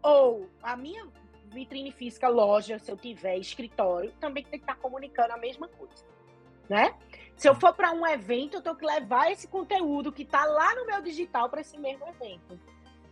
Ou 0.03 0.49
a 0.61 0.75
minha 0.75 1.07
vitrine 1.45 1.93
física, 1.93 2.27
loja, 2.27 2.77
se 2.77 2.91
eu 2.91 2.97
tiver 2.97 3.37
escritório, 3.37 4.11
também 4.19 4.43
tem 4.43 4.59
que 4.59 4.65
estar 4.65 4.75
tá 4.75 4.81
comunicando 4.81 5.31
a 5.31 5.37
mesma 5.37 5.69
coisa, 5.69 6.03
né? 6.67 6.93
Se 7.37 7.47
eu 7.47 7.55
for 7.55 7.73
para 7.73 7.93
um 7.93 8.05
evento, 8.05 8.57
eu 8.57 8.61
tenho 8.61 8.75
que 8.75 8.85
levar 8.85 9.31
esse 9.31 9.47
conteúdo 9.47 10.11
que 10.11 10.23
está 10.23 10.43
lá 10.43 10.75
no 10.75 10.85
meu 10.85 11.01
digital 11.01 11.49
para 11.49 11.61
esse 11.61 11.77
mesmo 11.77 12.05
evento. 12.05 12.59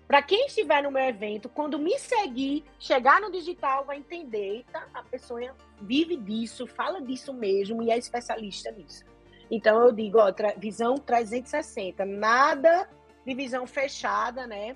Para 0.07 0.21
quem 0.21 0.45
estiver 0.45 0.83
no 0.83 0.91
meu 0.91 1.03
evento, 1.03 1.49
quando 1.49 1.79
me 1.79 1.97
seguir, 1.97 2.63
chegar 2.77 3.21
no 3.21 3.31
digital, 3.31 3.85
vai 3.85 3.97
entender, 3.97 4.57
eita, 4.57 4.87
a 4.93 5.01
pessoa 5.01 5.55
vive 5.81 6.17
disso, 6.17 6.67
fala 6.67 7.01
disso 7.01 7.33
mesmo 7.33 7.81
e 7.81 7.89
é 7.89 7.97
especialista 7.97 8.71
nisso. 8.71 9.05
Então 9.49 9.81
eu 9.81 9.91
digo, 9.91 10.19
ó, 10.19 10.31
visão 10.57 10.95
360, 10.95 12.05
nada 12.05 12.89
de 13.25 13.33
visão 13.33 13.65
fechada, 13.65 14.45
né? 14.45 14.75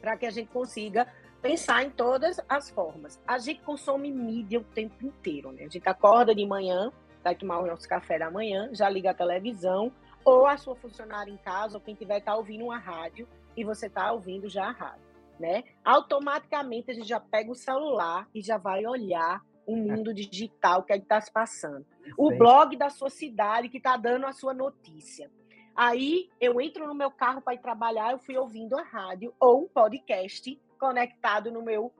Para 0.00 0.16
que 0.16 0.26
a 0.26 0.30
gente 0.30 0.48
consiga 0.50 1.06
pensar 1.40 1.82
em 1.82 1.90
todas 1.90 2.40
as 2.48 2.70
formas. 2.70 3.20
A 3.26 3.38
gente 3.38 3.62
consome 3.62 4.10
mídia 4.12 4.60
o 4.60 4.64
tempo 4.64 5.04
inteiro, 5.04 5.50
né? 5.52 5.64
A 5.64 5.68
gente 5.68 5.88
acorda 5.88 6.34
de 6.34 6.46
manhã, 6.46 6.92
vai 7.22 7.34
tomar 7.34 7.60
o 7.60 7.66
nosso 7.66 7.88
café 7.88 8.18
da 8.18 8.30
manhã, 8.30 8.68
já 8.72 8.88
liga 8.88 9.10
a 9.10 9.14
televisão, 9.14 9.92
ou 10.24 10.46
a 10.46 10.56
sua 10.56 10.76
funcionária 10.76 11.30
em 11.30 11.36
casa, 11.36 11.76
ou 11.76 11.80
quem 11.80 11.94
tiver 11.94 12.20
tá 12.20 12.36
ouvindo 12.36 12.64
uma 12.64 12.78
rádio 12.78 13.26
e 13.56 13.64
você 13.64 13.88
tá 13.88 14.12
ouvindo 14.12 14.48
já 14.48 14.66
a 14.66 14.72
rádio, 14.72 15.04
né? 15.38 15.64
Automaticamente 15.84 16.90
a 16.90 16.94
gente 16.94 17.08
já 17.08 17.20
pega 17.20 17.50
o 17.50 17.54
celular 17.54 18.28
e 18.34 18.40
já 18.40 18.58
vai 18.58 18.86
olhar 18.86 19.42
o 19.66 19.76
mundo 19.76 20.12
digital 20.12 20.82
que 20.82 20.92
está 20.92 21.20
se 21.20 21.32
passando. 21.32 21.86
O 22.16 22.30
blog 22.30 22.76
da 22.76 22.90
sua 22.90 23.10
cidade 23.10 23.68
que 23.68 23.78
está 23.78 23.96
dando 23.96 24.26
a 24.26 24.32
sua 24.32 24.52
notícia. 24.52 25.30
Aí 25.74 26.28
eu 26.40 26.60
entro 26.60 26.86
no 26.86 26.94
meu 26.94 27.10
carro 27.10 27.40
para 27.40 27.54
ir 27.54 27.60
trabalhar, 27.60 28.12
eu 28.12 28.18
fui 28.18 28.36
ouvindo 28.36 28.76
a 28.76 28.82
rádio 28.82 29.32
ou 29.40 29.64
um 29.64 29.68
podcast 29.68 30.60
conectado 30.78 31.50
no 31.50 31.62
meu 31.62 31.92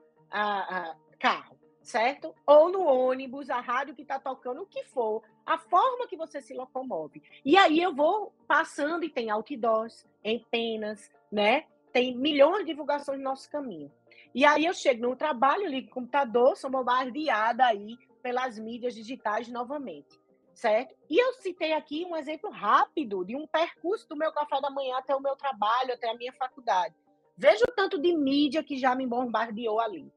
carro 1.19 1.62
certo? 1.83 2.33
Ou 2.47 2.71
no 2.71 2.83
ônibus, 2.85 3.49
a 3.49 3.59
rádio 3.59 3.93
que 3.93 4.01
está 4.01 4.17
tocando, 4.17 4.61
o 4.61 4.65
que 4.65 4.83
for, 4.85 5.21
a 5.45 5.57
forma 5.57 6.07
que 6.07 6.17
você 6.17 6.41
se 6.41 6.53
locomove. 6.53 7.21
E 7.45 7.57
aí 7.57 7.81
eu 7.81 7.93
vou 7.93 8.33
passando 8.47 9.03
e 9.03 9.09
tem 9.09 9.29
outdoors, 9.29 10.07
em 10.23 10.39
penas, 10.49 11.11
né? 11.31 11.65
Tem 11.91 12.17
milhões 12.17 12.59
de 12.59 12.71
divulgações 12.71 13.19
no 13.19 13.25
nosso 13.25 13.49
caminho. 13.49 13.91
E 14.33 14.45
aí 14.45 14.65
eu 14.65 14.73
chego 14.73 15.01
no 15.01 15.15
trabalho, 15.15 15.67
ligo 15.67 15.89
o 15.89 15.93
computador, 15.93 16.55
sou 16.57 16.71
bombardeada 16.71 17.65
aí 17.65 17.97
pelas 18.23 18.57
mídias 18.57 18.95
digitais 18.95 19.47
novamente, 19.49 20.19
certo? 20.55 20.95
E 21.09 21.21
eu 21.21 21.33
citei 21.33 21.73
aqui 21.73 22.05
um 22.05 22.15
exemplo 22.15 22.49
rápido 22.49 23.23
de 23.25 23.35
um 23.35 23.45
percurso 23.45 24.07
do 24.07 24.15
meu 24.15 24.31
café 24.31 24.59
da 24.61 24.71
manhã 24.71 24.97
até 24.97 25.13
o 25.13 25.21
meu 25.21 25.35
trabalho, 25.35 25.93
até 25.93 26.09
a 26.09 26.15
minha 26.15 26.33
faculdade. 26.33 26.95
Veja 27.37 27.65
o 27.67 27.71
tanto 27.71 27.99
de 27.99 28.15
mídia 28.15 28.63
que 28.63 28.77
já 28.77 28.95
me 28.95 29.05
bombardeou 29.05 29.79
ali. 29.79 30.11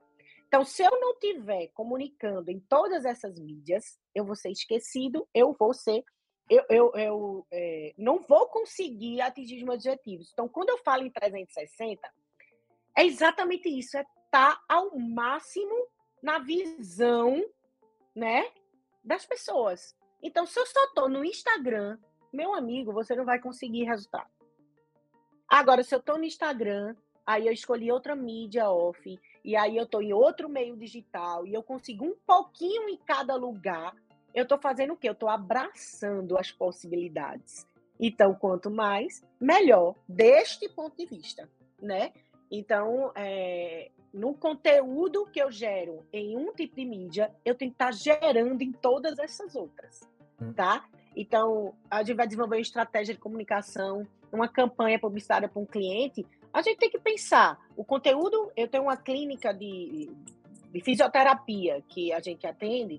Então, 0.47 0.65
se 0.65 0.83
eu 0.83 1.01
não 1.01 1.19
tiver 1.19 1.69
comunicando 1.69 2.51
em 2.51 2.61
todas 2.61 3.05
essas 3.05 3.39
mídias, 3.39 3.99
eu 4.15 4.25
vou 4.25 4.37
ser 4.37 4.51
esquecido, 4.51 5.29
eu 5.35 5.53
vou 5.59 5.75
ser. 5.75 6.05
Eu, 6.49 6.65
eu, 6.71 6.93
eu 6.95 7.47
é, 7.53 7.93
não 7.99 8.21
vou 8.21 8.47
conseguir 8.49 9.21
atingir 9.21 9.57
os 9.57 9.63
meus 9.65 9.77
objetivos. 9.85 10.31
Então, 10.33 10.49
quando 10.49 10.69
eu 10.69 10.79
falo 10.79 11.05
em 11.05 11.11
360, 11.11 12.09
é 12.97 13.05
exatamente 13.05 13.69
isso: 13.69 13.97
é 13.97 14.03
estar 14.03 14.57
tá 14.57 14.65
ao 14.69 14.97
máximo 14.97 15.89
na 16.23 16.39
visão 16.39 17.45
né, 18.15 18.51
das 19.03 19.27
pessoas. 19.27 19.97
Então, 20.23 20.47
se 20.47 20.59
eu 20.59 20.67
só 20.67 20.85
estou 20.85 21.09
no 21.09 21.25
Instagram, 21.25 21.99
meu 22.33 22.55
amigo, 22.55 22.93
você 22.93 23.15
não 23.15 23.25
vai 23.25 23.41
conseguir 23.41 23.85
resultado. 23.85 24.31
Agora, 25.49 25.83
se 25.83 25.95
eu 25.95 25.99
estou 25.99 26.19
no 26.19 26.25
Instagram, 26.25 26.97
aí 27.25 27.47
eu 27.47 27.53
escolhi 27.53 27.91
outra 27.91 28.17
mídia 28.17 28.71
off, 28.71 29.19
e 29.47 29.55
aí 29.55 29.77
eu 29.77 29.85
estou 29.85 30.03
em 30.03 30.13
outro 30.13 30.49
meio 30.49 30.77
digital 30.77 31.47
e 31.47 31.55
eu 31.55 31.63
consigo 31.63 32.05
um 32.05 32.17
pouquinho 32.27 32.89
em 32.89 32.97
cada 32.97 33.37
lugar, 33.37 33.95
eu 34.35 34.43
estou 34.43 34.59
fazendo 34.59 34.95
o 34.95 34.97
quê? 34.97 35.09
Eu 35.09 35.13
estou 35.13 35.29
abraçando 35.29 36.37
as 36.37 36.51
possibilidades. 36.51 37.65
Então, 37.99 38.35
quanto 38.35 38.69
mais, 38.69 39.25
melhor, 39.41 39.95
deste 40.09 40.69
ponto 40.69 40.97
de 40.97 41.07
vista, 41.07 41.49
né? 41.81 42.13
Então, 42.51 43.13
é, 43.15 43.93
no 44.13 44.35
conteúdo 44.35 45.27
que 45.27 45.41
eu 45.41 45.51
gero 45.51 46.05
em 46.13 46.37
um 46.37 46.53
tipo 46.53 46.75
de 46.75 46.85
mídia, 46.85 47.33
eu 47.45 47.55
tenho 47.55 47.71
que 47.71 47.77
estar 47.77 47.87
tá 47.87 47.93
gerando 47.93 48.61
em 48.63 48.73
todas 48.73 49.17
essas 49.21 49.55
outras, 49.55 50.01
hum. 50.43 50.53
tá? 50.53 50.85
Então, 51.15 51.73
a 51.89 52.03
gente 52.03 52.17
vai 52.17 52.27
desenvolver 52.27 52.57
uma 52.57 52.63
estratégia 52.63 53.15
de 53.15 53.21
comunicação, 53.21 54.07
uma 54.33 54.49
campanha 54.49 54.99
publicitária 54.99 55.49
para 55.49 55.63
um 55.63 55.65
cliente, 55.65 56.27
a 56.57 56.63
gente 56.63 56.79
tem 56.79 56.91
que 56.91 56.99
pensar. 56.99 57.59
O 57.77 57.85
conteúdo, 57.85 58.51
eu 58.57 58.67
tenho 58.67 58.85
uma 58.85 58.97
clínica 58.97 59.53
de, 59.53 60.11
de 60.73 60.81
fisioterapia 60.81 61.85
que 61.87 62.13
a 62.15 62.21
gente 62.21 62.47
atende, 62.47 62.99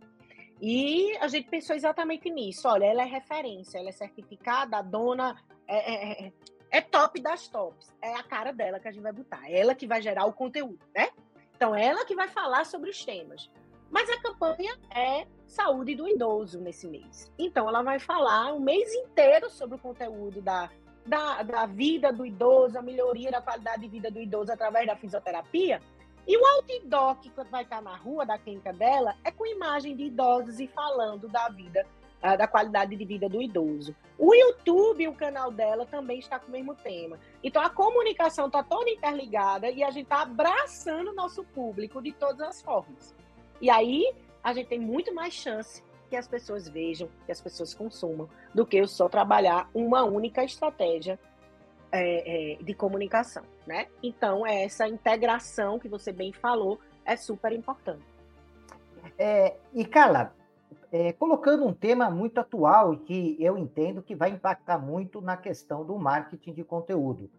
e 0.62 1.18
a 1.18 1.28
gente 1.28 1.50
pensou 1.50 1.76
exatamente 1.76 2.30
nisso. 2.30 2.68
Olha, 2.68 2.86
ela 2.86 3.02
é 3.02 3.06
referência, 3.06 3.80
ela 3.80 3.90
é 3.90 3.92
certificada, 3.92 4.78
a 4.78 4.82
dona 4.84 5.36
é, 5.68 5.78
é, 5.78 6.28
é, 6.28 6.34
é 6.70 6.82
top 6.82 7.20
das 7.20 7.48
tops. 7.48 7.92
É 8.00 8.14
a 8.14 8.22
cara 8.22 8.52
dela 8.52 8.80
que 8.80 8.88
a 8.88 8.92
gente 8.92 9.02
vai 9.02 9.12
botar. 9.12 9.42
É 9.50 9.60
ela 9.60 9.74
que 9.74 9.88
vai 9.88 10.04
gerar 10.04 10.26
o 10.26 10.34
conteúdo, 10.34 10.80
né? 10.96 11.10
Então, 11.56 11.76
é 11.76 11.86
ela 11.86 12.06
que 12.06 12.16
vai 12.16 12.28
falar 12.28 12.64
sobre 12.64 12.92
os 12.92 13.04
temas. 13.04 13.50
Mas 13.90 14.08
a 14.10 14.22
campanha 14.22 14.78
é 14.96 15.26
saúde 15.48 15.96
do 15.96 16.08
idoso 16.08 16.60
nesse 16.60 16.88
mês. 16.88 17.32
Então, 17.40 17.68
ela 17.68 17.82
vai 17.82 17.98
falar 17.98 18.54
o 18.54 18.60
mês 18.60 18.94
inteiro 18.94 19.50
sobre 19.50 19.78
o 19.78 19.80
conteúdo 19.80 20.42
da, 20.42 20.70
da, 21.08 21.42
da 21.44 21.66
vida 21.66 22.12
do 22.12 22.26
idoso, 22.26 22.78
a 22.78 22.82
melhoria 22.82 23.32
da 23.32 23.42
qualidade 23.42 23.82
de 23.82 23.88
vida 23.88 24.12
do 24.12 24.20
idoso 24.20 24.52
através 24.52 24.86
da 24.86 24.96
fisioterapia. 24.96 25.82
E 26.28 26.38
o 26.38 26.46
outdoor 26.46 27.16
que 27.20 27.32
vai 27.50 27.64
estar 27.64 27.82
na 27.82 27.96
rua 27.96 28.26
da 28.26 28.38
clínica 28.38 28.74
dela 28.74 29.16
é 29.24 29.32
com 29.32 29.46
imagem 29.46 29.96
de 29.96 30.04
idosos 30.04 30.60
e 30.60 30.68
falando 30.68 31.28
da 31.30 31.48
vida 31.48 31.86
da 32.36 32.48
qualidade 32.48 32.96
de 32.96 33.06
vida 33.06 33.30
do 33.30 33.42
idoso. 33.42 33.96
O 34.18 34.34
YouTube, 34.34 35.08
o 35.08 35.14
canal 35.14 35.52
dela, 35.52 35.86
também 35.86 36.20
está 36.20 36.40
com 36.40 36.48
o 36.48 36.52
mesmo 36.52 36.74
tema. 36.74 37.20
Então 37.44 37.62
a 37.62 37.70
comunicação 37.70 38.48
está 38.48 38.64
toda 38.64 38.90
interligada 38.90 39.70
e 39.70 39.84
a 39.84 39.92
gente 39.92 40.06
está 40.06 40.24
abraçando 40.24 41.12
o 41.12 41.14
nosso 41.14 41.44
público 41.44 42.02
de 42.02 42.12
todas 42.12 42.42
as 42.42 42.62
formas. 42.62 43.16
E 43.62 43.70
aí 43.70 44.12
a 44.44 44.52
gente 44.52 44.68
tem 44.68 44.80
muito 44.80 45.14
mais 45.14 45.34
chance 45.34 45.84
que 46.10 46.16
as 46.16 46.28
pessoas 46.28 46.68
vejam, 46.68 47.10
que 47.26 47.32
as 47.32 47.42
pessoas 47.42 47.74
consumam, 47.74 48.30
do 48.54 48.66
que 48.66 48.78
eu 48.78 48.88
só 48.88 49.10
trabalhar 49.10 49.70
uma 49.74 50.04
única 50.04 50.44
estratégia 50.44 51.20
é, 51.92 52.54
é, 52.54 52.64
de 52.64 52.74
comunicação, 52.74 53.44
né? 53.66 53.88
Então, 54.04 54.46
essa 54.46 54.88
integração 54.88 55.80
que 55.80 55.88
você 55.88 56.12
bem 56.12 56.34
falou 56.34 56.80
é 57.06 57.16
super 57.16 57.52
importante. 57.52 58.04
É, 59.18 59.56
e, 59.74 59.86
Carla, 59.86 60.34
é, 60.92 61.14
colocando 61.14 61.66
um 61.66 61.74
tema 61.74 62.10
muito 62.10 62.40
atual 62.40 62.94
e 62.94 62.98
que 62.98 63.38
eu 63.40 63.58
entendo 63.58 64.02
que 64.02 64.16
vai 64.16 64.30
impactar 64.30 64.78
muito 64.78 65.22
na 65.22 65.38
questão 65.38 65.86
do 65.86 65.98
marketing 65.98 66.54
de 66.54 66.64
conteúdo, 66.64 67.30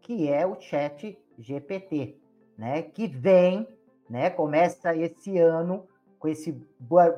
que 0.00 0.28
é 0.28 0.46
o 0.46 0.60
chat 0.60 1.18
GPT, 1.38 2.16
né? 2.56 2.82
Que 2.82 3.06
vem, 3.06 3.66
né? 4.08 4.30
Começa 4.30 4.94
esse 4.96 5.38
ano 5.38 5.86
com 6.22 6.28
esse 6.28 6.52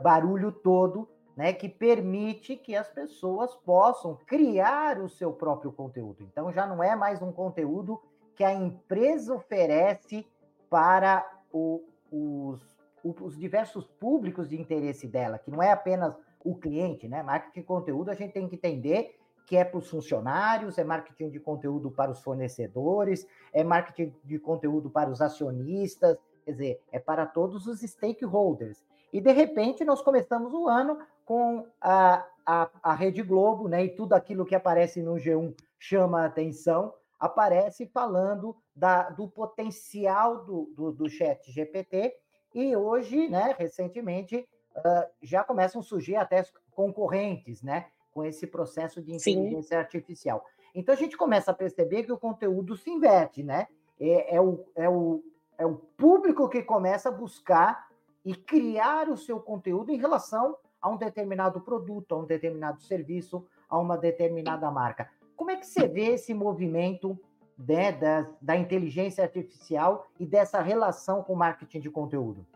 barulho 0.02 0.50
todo, 0.50 1.06
né? 1.36 1.52
Que 1.52 1.68
permite 1.68 2.56
que 2.56 2.74
as 2.74 2.88
pessoas 2.88 3.54
possam 3.54 4.18
criar 4.26 4.98
o 4.98 5.08
seu 5.08 5.30
próprio 5.30 5.70
conteúdo. 5.70 6.22
Então 6.22 6.50
já 6.50 6.66
não 6.66 6.82
é 6.82 6.96
mais 6.96 7.20
um 7.20 7.30
conteúdo 7.30 8.00
que 8.34 8.42
a 8.42 8.52
empresa 8.52 9.34
oferece 9.34 10.26
para 10.70 11.24
o, 11.52 11.84
os 12.10 12.74
os 13.04 13.36
diversos 13.36 13.86
públicos 13.86 14.48
de 14.48 14.58
interesse 14.58 15.06
dela, 15.06 15.38
que 15.38 15.50
não 15.50 15.62
é 15.62 15.70
apenas 15.70 16.16
o 16.42 16.54
cliente, 16.54 17.06
né? 17.06 17.22
Marketing 17.22 17.60
de 17.60 17.66
conteúdo 17.66 18.10
a 18.10 18.14
gente 18.14 18.32
tem 18.32 18.48
que 18.48 18.56
entender 18.56 19.14
que 19.46 19.56
é 19.56 19.64
para 19.64 19.78
os 19.78 19.90
funcionários, 19.90 20.78
é 20.78 20.84
marketing 20.84 21.28
de 21.28 21.38
conteúdo 21.38 21.90
para 21.90 22.10
os 22.10 22.22
fornecedores, 22.22 23.26
é 23.52 23.62
marketing 23.62 24.14
de 24.24 24.38
conteúdo 24.38 24.88
para 24.88 25.10
os 25.10 25.20
acionistas, 25.20 26.16
quer 26.46 26.52
dizer, 26.52 26.80
é 26.90 26.98
para 26.98 27.26
todos 27.26 27.66
os 27.66 27.80
stakeholders. 27.80 28.82
E 29.14 29.20
de 29.20 29.30
repente 29.30 29.84
nós 29.84 30.02
começamos 30.02 30.52
o 30.52 30.66
ano 30.66 30.98
com 31.24 31.64
a, 31.80 32.26
a, 32.44 32.68
a 32.82 32.94
Rede 32.94 33.22
Globo, 33.22 33.68
né? 33.68 33.84
E 33.84 33.90
tudo 33.90 34.12
aquilo 34.12 34.44
que 34.44 34.56
aparece 34.56 35.00
no 35.00 35.14
G1 35.14 35.54
chama 35.78 36.22
a 36.22 36.26
atenção, 36.26 36.92
aparece 37.16 37.86
falando 37.86 38.56
da, 38.74 39.10
do 39.10 39.28
potencial 39.28 40.44
do, 40.44 40.68
do, 40.74 40.90
do 40.90 41.08
chat 41.08 41.48
GPT 41.52 42.12
e 42.52 42.74
hoje, 42.74 43.28
né, 43.28 43.54
recentemente, 43.56 44.48
uh, 44.76 45.08
já 45.22 45.44
começam 45.44 45.80
a 45.80 45.84
surgir 45.84 46.16
até 46.16 46.44
concorrentes, 46.72 47.62
né, 47.62 47.86
com 48.12 48.24
esse 48.24 48.48
processo 48.48 49.00
de 49.00 49.14
inteligência 49.14 49.76
Sim. 49.76 49.80
artificial. 49.80 50.44
Então 50.74 50.92
a 50.92 50.98
gente 50.98 51.16
começa 51.16 51.52
a 51.52 51.54
perceber 51.54 52.02
que 52.02 52.12
o 52.12 52.18
conteúdo 52.18 52.76
se 52.76 52.90
inverte, 52.90 53.44
né? 53.44 53.68
É, 54.00 54.34
é, 54.34 54.40
o, 54.40 54.64
é, 54.74 54.88
o, 54.88 55.22
é 55.56 55.64
o 55.64 55.76
público 55.76 56.48
que 56.48 56.64
começa 56.64 57.10
a 57.10 57.12
buscar 57.12 57.93
e 58.24 58.34
criar 58.34 59.08
o 59.08 59.16
seu 59.16 59.38
conteúdo 59.38 59.92
em 59.92 59.98
relação 59.98 60.56
a 60.80 60.88
um 60.88 60.96
determinado 60.96 61.60
produto, 61.60 62.14
a 62.14 62.18
um 62.18 62.24
determinado 62.24 62.80
serviço, 62.82 63.46
a 63.68 63.78
uma 63.78 63.96
determinada 63.96 64.70
marca. 64.70 65.10
Como 65.36 65.50
é 65.50 65.56
que 65.56 65.66
você 65.66 65.86
vê 65.86 66.14
esse 66.14 66.32
movimento 66.32 67.18
né, 67.58 67.92
da, 67.92 68.30
da 68.40 68.56
inteligência 68.56 69.24
artificial 69.24 70.06
e 70.18 70.26
dessa 70.26 70.60
relação 70.60 71.22
com 71.22 71.32
o 71.32 71.36
marketing 71.36 71.80
de 71.80 71.90
conteúdo? 71.90 72.46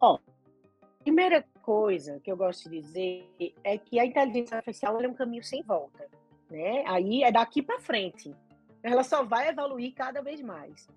Ó, 0.00 0.18
primeira 1.00 1.44
coisa 1.62 2.20
que 2.20 2.30
eu 2.30 2.36
gosto 2.36 2.68
de 2.68 2.80
dizer 2.80 3.28
é 3.62 3.76
que 3.76 3.98
a 3.98 4.06
inteligência 4.06 4.56
artificial 4.56 5.00
é 5.00 5.08
um 5.08 5.14
caminho 5.14 5.44
sem 5.44 5.62
volta, 5.62 6.08
né? 6.50 6.84
Aí 6.86 7.22
é 7.22 7.30
daqui 7.30 7.62
para 7.62 7.80
frente. 7.80 8.34
Ela 8.82 9.02
só 9.02 9.22
vai 9.22 9.48
evoluir 9.48 9.94
cada 9.94 10.22
vez 10.22 10.40
mais. 10.40 10.88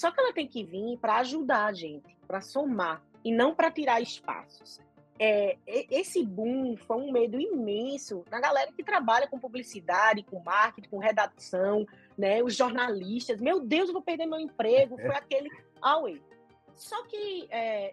Só 0.00 0.10
que 0.10 0.20
ela 0.20 0.32
tem 0.32 0.46
que 0.46 0.64
vir 0.64 0.98
para 0.98 1.16
ajudar 1.18 1.66
a 1.66 1.72
gente, 1.72 2.16
para 2.26 2.40
somar 2.40 3.02
e 3.24 3.30
não 3.30 3.54
para 3.54 3.70
tirar 3.70 4.00
espaços 4.00 4.80
é, 5.22 5.58
esse 5.66 6.24
boom 6.24 6.78
foi 6.78 6.96
um 6.96 7.12
medo 7.12 7.38
imenso 7.38 8.24
na 8.30 8.40
galera 8.40 8.72
que 8.72 8.82
trabalha 8.82 9.28
com 9.28 9.38
publicidade, 9.38 10.22
com 10.22 10.42
marketing, 10.42 10.88
com 10.88 10.96
redação, 10.96 11.86
né? 12.16 12.42
Os 12.42 12.56
jornalistas. 12.56 13.38
Meu 13.38 13.60
Deus, 13.60 13.88
eu 13.88 13.92
vou 13.92 14.00
perder 14.00 14.24
meu 14.24 14.40
emprego. 14.40 14.96
Foi 14.96 15.14
aquele 15.14 15.50
away. 15.82 16.22
Só 16.74 17.04
que 17.04 17.46
é, 17.50 17.92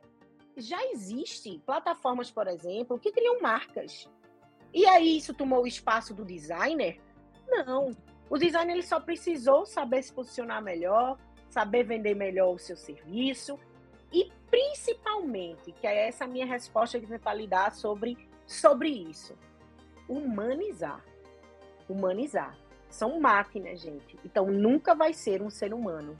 já 0.56 0.82
existe 0.86 1.62
plataformas, 1.66 2.32
por 2.32 2.48
exemplo, 2.48 2.98
que 2.98 3.12
criam 3.12 3.42
marcas. 3.42 4.10
E 4.74 4.86
aí 4.86 5.18
isso 5.18 5.34
tomou 5.34 5.64
o 5.64 5.68
espaço 5.68 6.14
do 6.14 6.24
designer? 6.24 6.98
Não. 7.46 7.92
O 8.30 8.38
designer 8.38 8.72
ele 8.72 8.84
só 8.84 9.02
precisou 9.02 9.66
saber 9.66 10.02
se 10.02 10.14
posicionar 10.14 10.64
melhor, 10.64 11.18
saber 11.50 11.84
vender 11.84 12.16
melhor 12.16 12.54
o 12.54 12.60
seu 12.60 12.76
serviço 12.76 13.60
e 14.12 14.32
principalmente, 14.50 15.72
que 15.72 15.86
é 15.86 16.08
essa 16.08 16.26
minha 16.26 16.46
resposta 16.46 17.00
que 17.00 17.20
para 17.20 17.34
lidar 17.34 17.74
sobre, 17.74 18.18
sobre 18.46 18.90
isso, 18.90 19.38
humanizar. 20.08 21.04
Humanizar. 21.90 22.58
São 22.90 23.20
máquinas, 23.20 23.82
gente. 23.82 24.18
Então 24.24 24.46
nunca 24.48 24.96
vai 24.96 25.14
ser 25.14 25.42
um 25.42 25.50
ser 25.50 25.74
humano. 25.74 26.16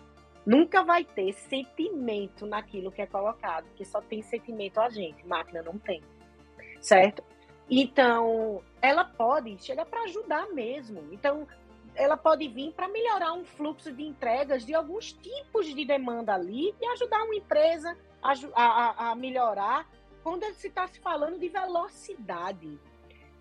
Nunca 0.46 0.84
vai 0.84 1.04
ter 1.04 1.34
sentimento 1.34 2.46
naquilo 2.46 2.92
que 2.92 3.02
é 3.02 3.06
colocado, 3.06 3.66
porque 3.66 3.84
só 3.84 4.02
tem 4.02 4.22
sentimento 4.22 4.80
a 4.80 4.90
gente, 4.90 5.28
máquina 5.28 5.62
não 5.62 5.78
tem. 5.78 6.02
Certo? 6.80 7.22
Então, 7.70 8.64
ela 8.82 9.04
pode 9.04 9.58
chegar 9.62 9.86
para 9.86 10.04
ajudar 10.04 10.48
mesmo. 10.54 11.04
Então, 11.12 11.46
ela 11.98 12.16
pode 12.16 12.48
vir 12.48 12.72
para 12.74 12.88
melhorar 12.88 13.34
um 13.34 13.44
fluxo 13.44 13.92
de 13.92 14.04
entregas 14.04 14.64
de 14.66 14.74
alguns 14.74 15.12
tipos 15.12 15.66
de 15.66 15.84
demanda 15.84 16.34
ali 16.34 16.74
e 16.80 16.86
ajudar 16.94 17.24
uma 17.24 17.36
empresa 17.36 17.98
a, 18.22 18.34
a, 18.54 19.12
a 19.12 19.16
melhorar 19.16 19.90
quando 20.24 20.46
se 20.54 20.68
está 20.68 20.88
se 20.88 21.00
falando 21.00 21.40
de 21.40 21.50
velocidade. 21.50 22.80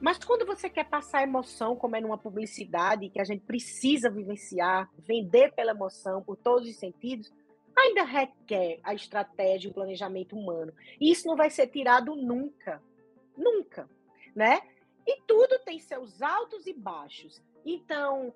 Mas 0.00 0.18
quando 0.18 0.46
você 0.46 0.68
quer 0.70 0.84
passar 0.84 1.22
emoção, 1.22 1.76
como 1.76 1.96
é 1.96 2.00
numa 2.00 2.18
publicidade, 2.18 3.08
que 3.08 3.20
a 3.20 3.24
gente 3.24 3.44
precisa 3.44 4.10
vivenciar, 4.10 4.90
vender 4.98 5.52
pela 5.52 5.72
emoção, 5.72 6.22
por 6.22 6.36
todos 6.36 6.68
os 6.68 6.76
sentidos, 6.76 7.32
ainda 7.76 8.04
requer 8.04 8.78
a 8.82 8.94
estratégia 8.94 9.68
e 9.68 9.70
o 9.70 9.74
planejamento 9.74 10.36
humano. 10.36 10.72
E 11.00 11.10
isso 11.10 11.26
não 11.26 11.36
vai 11.36 11.50
ser 11.50 11.66
tirado 11.66 12.14
nunca. 12.14 12.82
Nunca. 13.36 13.88
Né? 14.34 14.60
E 15.06 15.20
tudo 15.22 15.58
tem 15.60 15.78
seus 15.78 16.20
altos 16.22 16.66
e 16.66 16.72
baixos. 16.72 17.42
Então, 17.66 18.33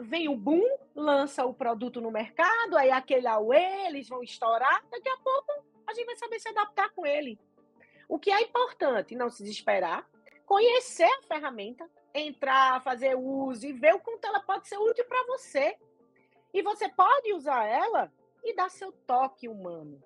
vem 0.00 0.30
o 0.30 0.36
boom, 0.36 0.64
lança 0.94 1.44
o 1.44 1.52
produto 1.52 2.00
no 2.00 2.10
mercado, 2.10 2.76
aí 2.78 2.90
aquele 2.90 3.26
auê, 3.26 3.86
eles 3.86 4.08
vão 4.08 4.22
estourar, 4.22 4.82
daqui 4.90 5.10
a 5.10 5.16
pouco 5.18 5.64
a 5.86 5.92
gente 5.92 6.06
vai 6.06 6.16
saber 6.16 6.40
se 6.40 6.48
adaptar 6.48 6.90
com 6.90 7.04
ele. 7.04 7.38
O 8.08 8.18
que 8.18 8.32
é 8.32 8.40
importante, 8.40 9.14
não 9.14 9.28
se 9.28 9.42
desesperar, 9.42 10.08
conhecer 10.46 11.04
a 11.04 11.22
ferramenta, 11.22 11.88
entrar, 12.14 12.82
fazer 12.82 13.14
uso 13.14 13.66
e 13.66 13.72
ver 13.72 13.94
o 13.94 14.00
quanto 14.00 14.24
ela 14.24 14.40
pode 14.40 14.66
ser 14.66 14.78
útil 14.78 15.04
para 15.04 15.22
você. 15.26 15.76
E 16.54 16.62
você 16.62 16.88
pode 16.88 17.34
usar 17.34 17.66
ela 17.66 18.10
e 18.42 18.54
dar 18.54 18.70
seu 18.70 18.90
toque 19.06 19.48
humano. 19.48 20.02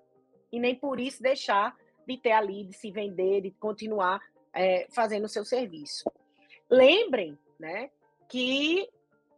E 0.51 0.59
nem 0.59 0.75
por 0.75 0.99
isso 0.99 1.23
deixar 1.23 1.75
de 2.05 2.17
ter 2.17 2.31
ali, 2.31 2.65
de 2.65 2.73
se 2.73 2.91
vender, 2.91 3.41
de 3.41 3.51
continuar 3.51 4.21
é, 4.53 4.87
fazendo 4.91 5.25
o 5.25 5.29
seu 5.29 5.45
serviço. 5.45 6.09
Lembrem, 6.69 7.37
né, 7.59 7.91
que 8.27 8.87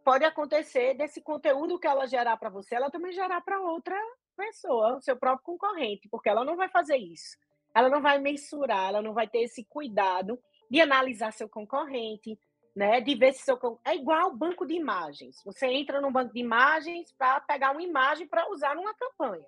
pode 0.04 0.24
acontecer 0.24 0.94
desse 0.94 1.20
conteúdo 1.20 1.78
que 1.78 1.86
ela 1.86 2.06
gerar 2.06 2.36
para 2.36 2.50
você, 2.50 2.74
ela 2.74 2.90
também 2.90 3.12
gerar 3.12 3.40
para 3.42 3.60
outra 3.60 3.96
pessoa, 4.36 4.96
o 4.96 5.00
seu 5.00 5.16
próprio 5.16 5.44
concorrente, 5.44 6.08
porque 6.08 6.28
ela 6.28 6.44
não 6.44 6.56
vai 6.56 6.68
fazer 6.68 6.96
isso. 6.96 7.36
Ela 7.74 7.88
não 7.88 8.00
vai 8.02 8.18
mensurar, 8.18 8.88
ela 8.88 9.02
não 9.02 9.12
vai 9.12 9.28
ter 9.28 9.42
esse 9.42 9.64
cuidado 9.64 10.38
de 10.68 10.80
analisar 10.80 11.32
seu 11.32 11.48
concorrente, 11.48 12.38
né? 12.74 13.00
De 13.00 13.14
ver 13.14 13.32
se 13.32 13.42
seu 13.42 13.58
é 13.84 13.94
igual 13.94 14.34
banco 14.34 14.66
de 14.66 14.74
imagens. 14.74 15.42
Você 15.44 15.66
entra 15.66 16.00
no 16.00 16.10
banco 16.10 16.32
de 16.32 16.40
imagens 16.40 17.12
para 17.12 17.40
pegar 17.40 17.72
uma 17.72 17.82
imagem 17.82 18.26
para 18.26 18.50
usar 18.50 18.74
numa 18.74 18.94
campanha. 18.94 19.46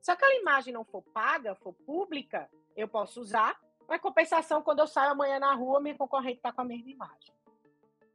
Se 0.00 0.10
aquela 0.10 0.34
imagem 0.34 0.74
não 0.74 0.84
for 0.84 1.02
paga, 1.14 1.54
for 1.54 1.72
pública, 1.72 2.50
eu 2.76 2.88
posso 2.88 3.20
usar. 3.20 3.58
Mas 3.88 4.00
compensação, 4.00 4.62
quando 4.62 4.80
eu 4.80 4.86
saio 4.86 5.12
amanhã 5.12 5.38
na 5.38 5.54
rua, 5.54 5.80
minha 5.80 5.96
concorrente 5.96 6.38
está 6.38 6.52
com 6.52 6.62
a 6.62 6.64
mesma 6.64 6.90
imagem. 6.90 7.32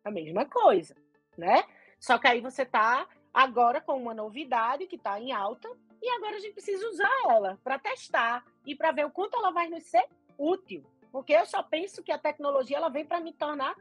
A 0.07 0.11
mesma 0.11 0.45
coisa. 0.45 0.95
né? 1.37 1.63
Só 1.99 2.17
que 2.17 2.27
aí 2.27 2.41
você 2.41 2.63
está 2.63 3.07
agora 3.33 3.81
com 3.81 4.01
uma 4.01 4.13
novidade 4.13 4.87
que 4.87 4.95
está 4.95 5.19
em 5.19 5.31
alta 5.31 5.69
e 6.01 6.09
agora 6.09 6.37
a 6.37 6.39
gente 6.39 6.53
precisa 6.53 6.87
usar 6.89 7.11
ela 7.29 7.59
para 7.63 7.77
testar 7.77 8.45
e 8.65 8.75
para 8.75 8.91
ver 8.91 9.05
o 9.05 9.11
quanto 9.11 9.35
ela 9.35 9.51
vai 9.51 9.67
nos 9.67 9.83
ser 9.83 10.05
útil. 10.37 10.83
Porque 11.11 11.33
eu 11.33 11.45
só 11.45 11.61
penso 11.63 12.03
que 12.03 12.11
a 12.11 12.17
tecnologia 12.17 12.77
ela 12.77 12.89
vem 12.89 13.05
para 13.05 13.19
me 13.19 13.33
tornar 13.33 13.75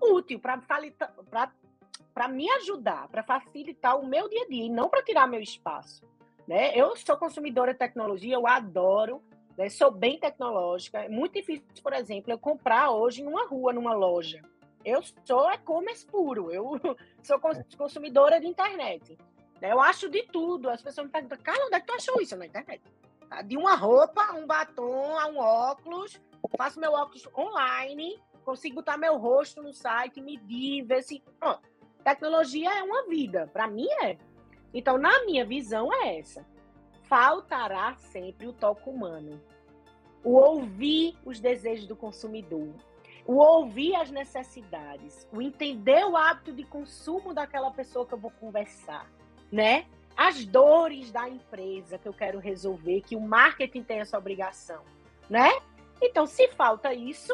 útil, 0.00 0.38
para 0.38 2.28
me 2.28 2.50
ajudar, 2.52 3.08
para 3.08 3.22
facilitar 3.22 3.98
o 3.98 4.06
meu 4.06 4.28
dia 4.28 4.42
a 4.42 4.48
dia 4.48 4.64
e 4.64 4.70
não 4.70 4.88
para 4.88 5.02
tirar 5.02 5.26
meu 5.26 5.40
espaço. 5.40 6.04
Né? 6.46 6.76
Eu 6.78 6.94
sou 6.96 7.16
consumidora 7.16 7.72
de 7.72 7.78
tecnologia, 7.78 8.34
eu 8.34 8.46
adoro, 8.46 9.22
né? 9.56 9.68
sou 9.68 9.90
bem 9.90 10.18
tecnológica. 10.18 11.04
É 11.04 11.08
muito 11.08 11.32
difícil, 11.34 11.64
por 11.82 11.92
exemplo, 11.92 12.30
eu 12.30 12.38
comprar 12.38 12.90
hoje 12.90 13.22
em 13.22 13.26
uma 13.26 13.46
rua, 13.46 13.72
numa 13.72 13.94
loja. 13.94 14.42
Eu 14.84 15.02
sou 15.24 15.50
e-commerce 15.50 16.04
puro, 16.06 16.50
eu 16.50 16.78
sou 17.22 17.40
consumidora 17.76 18.40
de 18.40 18.46
internet. 18.46 19.16
Né? 19.60 19.72
Eu 19.72 19.80
acho 19.80 20.08
de 20.08 20.22
tudo. 20.24 20.68
As 20.68 20.82
pessoas 20.82 21.06
me 21.06 21.12
perguntam, 21.12 21.38
cara, 21.38 21.64
onde 21.66 21.76
é 21.76 21.80
que 21.80 21.86
tu 21.86 21.94
achou 21.94 22.20
isso 22.20 22.36
na 22.36 22.46
internet? 22.46 22.82
Tá? 23.28 23.42
De 23.42 23.56
uma 23.56 23.74
roupa, 23.74 24.34
um 24.34 24.46
batom, 24.46 25.18
a 25.18 25.26
um 25.26 25.38
óculos, 25.38 26.20
faço 26.56 26.78
meu 26.78 26.92
óculos 26.92 27.26
online, 27.36 28.20
consigo 28.44 28.76
botar 28.76 28.96
meu 28.96 29.16
rosto 29.16 29.62
no 29.62 29.72
site, 29.72 30.20
medir, 30.20 30.84
ver 30.84 31.02
se. 31.02 31.22
Ó, 31.40 31.58
tecnologia 32.02 32.70
é 32.78 32.82
uma 32.82 33.06
vida, 33.06 33.48
para 33.52 33.66
mim 33.66 33.88
é. 34.02 34.18
Então, 34.72 34.98
na 34.98 35.24
minha 35.24 35.44
visão, 35.44 35.92
é 35.92 36.18
essa. 36.18 36.44
Faltará 37.04 37.94
sempre 37.96 38.46
o 38.46 38.52
toque 38.52 38.88
humano. 38.88 39.40
O 40.22 40.32
ouvir 40.32 41.16
os 41.24 41.38
desejos 41.38 41.86
do 41.86 41.94
consumidor. 41.94 42.74
O 43.26 43.36
ouvir 43.36 43.94
as 43.94 44.10
necessidades. 44.10 45.26
O 45.32 45.40
entender 45.40 46.04
o 46.04 46.16
hábito 46.16 46.52
de 46.52 46.64
consumo 46.64 47.32
daquela 47.32 47.70
pessoa 47.70 48.06
que 48.06 48.14
eu 48.14 48.18
vou 48.18 48.30
conversar. 48.30 49.10
Né? 49.50 49.86
As 50.16 50.44
dores 50.44 51.10
da 51.10 51.28
empresa 51.28 51.98
que 51.98 52.08
eu 52.08 52.12
quero 52.12 52.38
resolver, 52.38 53.00
que 53.00 53.16
o 53.16 53.20
marketing 53.20 53.82
tem 53.82 54.00
essa 54.00 54.18
obrigação. 54.18 54.82
Né? 55.28 55.50
Então, 56.00 56.26
se 56.26 56.48
falta 56.48 56.92
isso, 56.92 57.32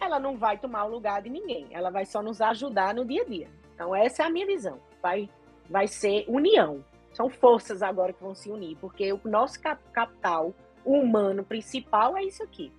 ela 0.00 0.18
não 0.18 0.36
vai 0.36 0.58
tomar 0.58 0.84
o 0.84 0.90
lugar 0.90 1.22
de 1.22 1.30
ninguém. 1.30 1.68
Ela 1.70 1.90
vai 1.90 2.04
só 2.04 2.22
nos 2.22 2.40
ajudar 2.40 2.94
no 2.94 3.04
dia 3.04 3.22
a 3.22 3.24
dia. 3.24 3.50
Então, 3.74 3.94
essa 3.94 4.22
é 4.22 4.26
a 4.26 4.30
minha 4.30 4.46
visão. 4.46 4.80
Vai 5.00 5.28
vai 5.68 5.86
ser 5.86 6.24
união. 6.28 6.84
São 7.12 7.30
forças 7.30 7.82
agora 7.82 8.12
que 8.12 8.22
vão 8.22 8.34
se 8.34 8.50
unir, 8.50 8.76
porque 8.80 9.12
o 9.12 9.20
nosso 9.24 9.58
capital 9.60 10.54
humano 10.84 11.42
principal 11.42 12.16
é 12.16 12.22
isso 12.22 12.42
aqui, 12.42 12.72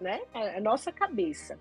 né? 0.00 0.20
É 0.34 0.58
a 0.58 0.60
nossa 0.60 0.92
cabeça. 0.92 1.58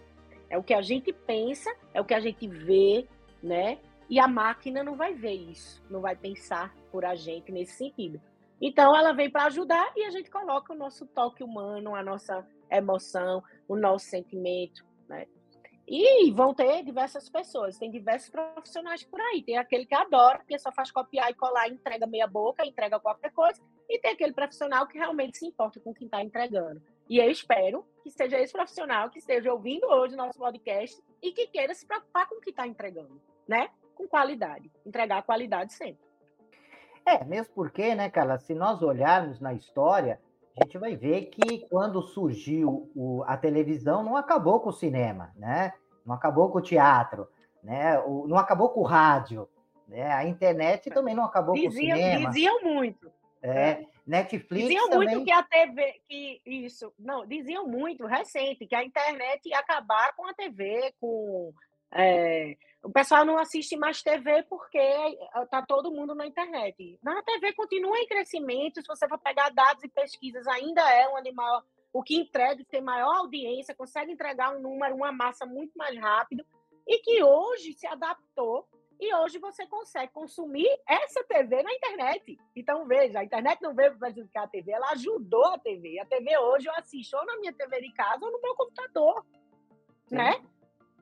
É 0.49 0.57
o 0.57 0.63
que 0.63 0.73
a 0.73 0.81
gente 0.81 1.13
pensa, 1.13 1.69
é 1.93 2.01
o 2.01 2.05
que 2.05 2.13
a 2.13 2.19
gente 2.19 2.47
vê, 2.47 3.07
né? 3.41 3.77
E 4.09 4.19
a 4.19 4.27
máquina 4.27 4.83
não 4.83 4.95
vai 4.95 5.13
ver 5.13 5.33
isso, 5.33 5.83
não 5.89 6.01
vai 6.01 6.15
pensar 6.15 6.73
por 6.91 7.05
a 7.05 7.13
gente 7.13 7.51
nesse 7.51 7.73
sentido. 7.73 8.19
Então, 8.61 8.95
ela 8.95 9.13
vem 9.13 9.29
para 9.29 9.45
ajudar 9.45 9.91
e 9.95 10.03
a 10.03 10.09
gente 10.09 10.29
coloca 10.29 10.73
o 10.73 10.75
nosso 10.75 11.05
toque 11.07 11.43
humano, 11.43 11.95
a 11.95 12.03
nossa 12.03 12.45
emoção, 12.71 13.43
o 13.67 13.75
nosso 13.75 14.05
sentimento, 14.05 14.83
né? 15.07 15.25
E 15.91 16.29
vão 16.31 16.53
ter 16.53 16.83
diversas 16.83 17.27
pessoas, 17.27 17.79
tem 17.79 17.89
diversos 17.89 18.29
profissionais 18.29 19.03
por 19.03 19.19
aí. 19.19 19.41
Tem 19.41 19.57
aquele 19.57 19.87
que 19.87 19.95
adora, 19.95 20.43
que 20.47 20.57
só 20.59 20.71
faz 20.71 20.91
copiar 20.91 21.31
e 21.31 21.33
colar, 21.33 21.67
entrega 21.67 22.05
meia 22.05 22.27
boca, 22.27 22.63
entrega 22.63 22.99
qualquer 22.99 23.31
coisa. 23.31 23.59
E 23.89 23.97
tem 23.97 24.11
aquele 24.11 24.31
profissional 24.31 24.85
que 24.85 24.99
realmente 24.99 25.39
se 25.39 25.47
importa 25.47 25.79
com 25.79 25.91
quem 25.91 26.05
está 26.05 26.23
entregando. 26.23 26.79
E 27.09 27.17
eu 27.17 27.31
espero 27.31 27.83
que 28.03 28.11
seja 28.11 28.37
esse 28.37 28.53
profissional 28.53 29.09
que 29.09 29.17
esteja 29.17 29.51
ouvindo 29.51 29.87
hoje 29.87 30.13
o 30.13 30.17
nosso 30.17 30.37
podcast 30.37 31.01
e 31.23 31.31
que 31.31 31.47
queira 31.47 31.73
se 31.73 31.87
preocupar 31.87 32.29
com 32.29 32.35
o 32.35 32.41
que 32.41 32.51
está 32.51 32.67
entregando, 32.67 33.19
né? 33.47 33.71
Com 33.95 34.07
qualidade. 34.07 34.71
Entregar 34.85 35.23
qualidade 35.23 35.73
sempre. 35.73 36.07
É, 37.03 37.25
mesmo 37.25 37.51
porque, 37.55 37.95
né, 37.95 38.11
Carla, 38.11 38.37
se 38.37 38.53
nós 38.53 38.83
olharmos 38.83 39.39
na 39.39 39.55
história, 39.55 40.21
a 40.59 40.65
gente 40.65 40.77
vai 40.77 40.95
ver 40.95 41.25
que 41.27 41.65
quando 41.69 42.01
surgiu 42.01 42.91
o, 42.95 43.23
a 43.25 43.37
televisão, 43.37 44.03
não 44.03 44.17
acabou 44.17 44.59
com 44.59 44.69
o 44.69 44.73
cinema, 44.73 45.31
né? 45.35 45.73
Não 46.05 46.13
acabou 46.13 46.49
com 46.49 46.59
o 46.59 46.61
teatro, 46.61 47.27
né? 47.63 47.99
O, 47.99 48.27
não 48.27 48.37
acabou 48.37 48.69
com 48.69 48.81
o 48.81 48.85
rádio, 48.85 49.47
né? 49.87 50.11
A 50.11 50.25
internet 50.25 50.89
também 50.89 51.15
não 51.15 51.23
acabou 51.23 51.55
diziam, 51.55 51.71
com 51.71 51.79
o 51.79 51.81
cinema. 51.81 52.29
Diziam 52.29 52.61
muito. 52.61 53.11
É, 53.41 53.49
é. 53.49 53.85
Netflix 54.05 54.67
diziam 54.67 54.89
também... 54.89 55.09
muito 55.09 55.25
que 55.25 55.31
a 55.31 55.43
TV, 55.43 56.01
que 56.09 56.41
isso, 56.45 56.93
não, 56.99 57.25
diziam 57.25 57.67
muito 57.67 58.05
recente 58.05 58.65
que 58.65 58.75
a 58.75 58.83
internet 58.83 59.47
ia 59.47 59.59
acabar 59.59 60.13
com 60.15 60.27
a 60.27 60.33
TV, 60.33 60.93
com 60.99 61.53
é, 61.93 62.57
o 62.81 62.89
pessoal 62.89 63.25
não 63.25 63.37
assiste 63.37 63.75
mais 63.75 64.01
TV 64.01 64.43
porque 64.43 64.79
está 65.43 65.61
todo 65.65 65.91
mundo 65.91 66.15
na 66.15 66.25
internet. 66.25 66.97
Na 67.03 67.21
TV 67.23 67.53
continua 67.53 67.97
em 67.99 68.07
crescimento, 68.07 68.81
se 68.81 68.87
você 68.87 69.07
for 69.07 69.19
pegar 69.19 69.49
dados 69.49 69.83
e 69.83 69.89
pesquisas, 69.89 70.47
ainda 70.47 70.81
é 70.93 71.07
um 71.09 71.17
animal, 71.17 71.63
o 71.91 72.01
que 72.01 72.15
entrega, 72.15 72.63
tem 72.65 72.81
maior 72.81 73.17
audiência, 73.17 73.75
consegue 73.75 74.11
entregar 74.11 74.55
um 74.55 74.61
número, 74.61 74.95
uma 74.95 75.11
massa 75.11 75.45
muito 75.45 75.73
mais 75.77 75.97
rápido, 75.97 76.45
e 76.87 76.99
que 76.99 77.21
hoje 77.21 77.73
se 77.73 77.85
adaptou, 77.85 78.67
e 78.99 79.13
hoje 79.15 79.39
você 79.39 79.65
consegue 79.65 80.11
consumir 80.11 80.69
essa 80.87 81.23
TV 81.23 81.63
na 81.63 81.73
internet. 81.73 82.37
Então, 82.55 82.85
veja, 82.85 83.19
a 83.19 83.23
internet 83.23 83.61
não 83.61 83.73
veio 83.73 83.91
para 83.91 84.11
prejudicar 84.11 84.43
a 84.43 84.47
TV, 84.47 84.71
ela 84.71 84.91
ajudou 84.91 85.45
a 85.45 85.59
TV. 85.59 85.99
A 85.99 86.05
TV 86.05 86.37
hoje 86.37 86.67
eu 86.67 86.73
assisto 86.75 87.15
ou 87.15 87.25
na 87.25 87.37
minha 87.37 87.53
TV 87.53 87.81
de 87.81 87.93
casa 87.93 88.25
ou 88.25 88.31
no 88.31 88.41
meu 88.41 88.55
computador, 88.55 89.25
Sim. 90.07 90.15
né? 90.15 90.43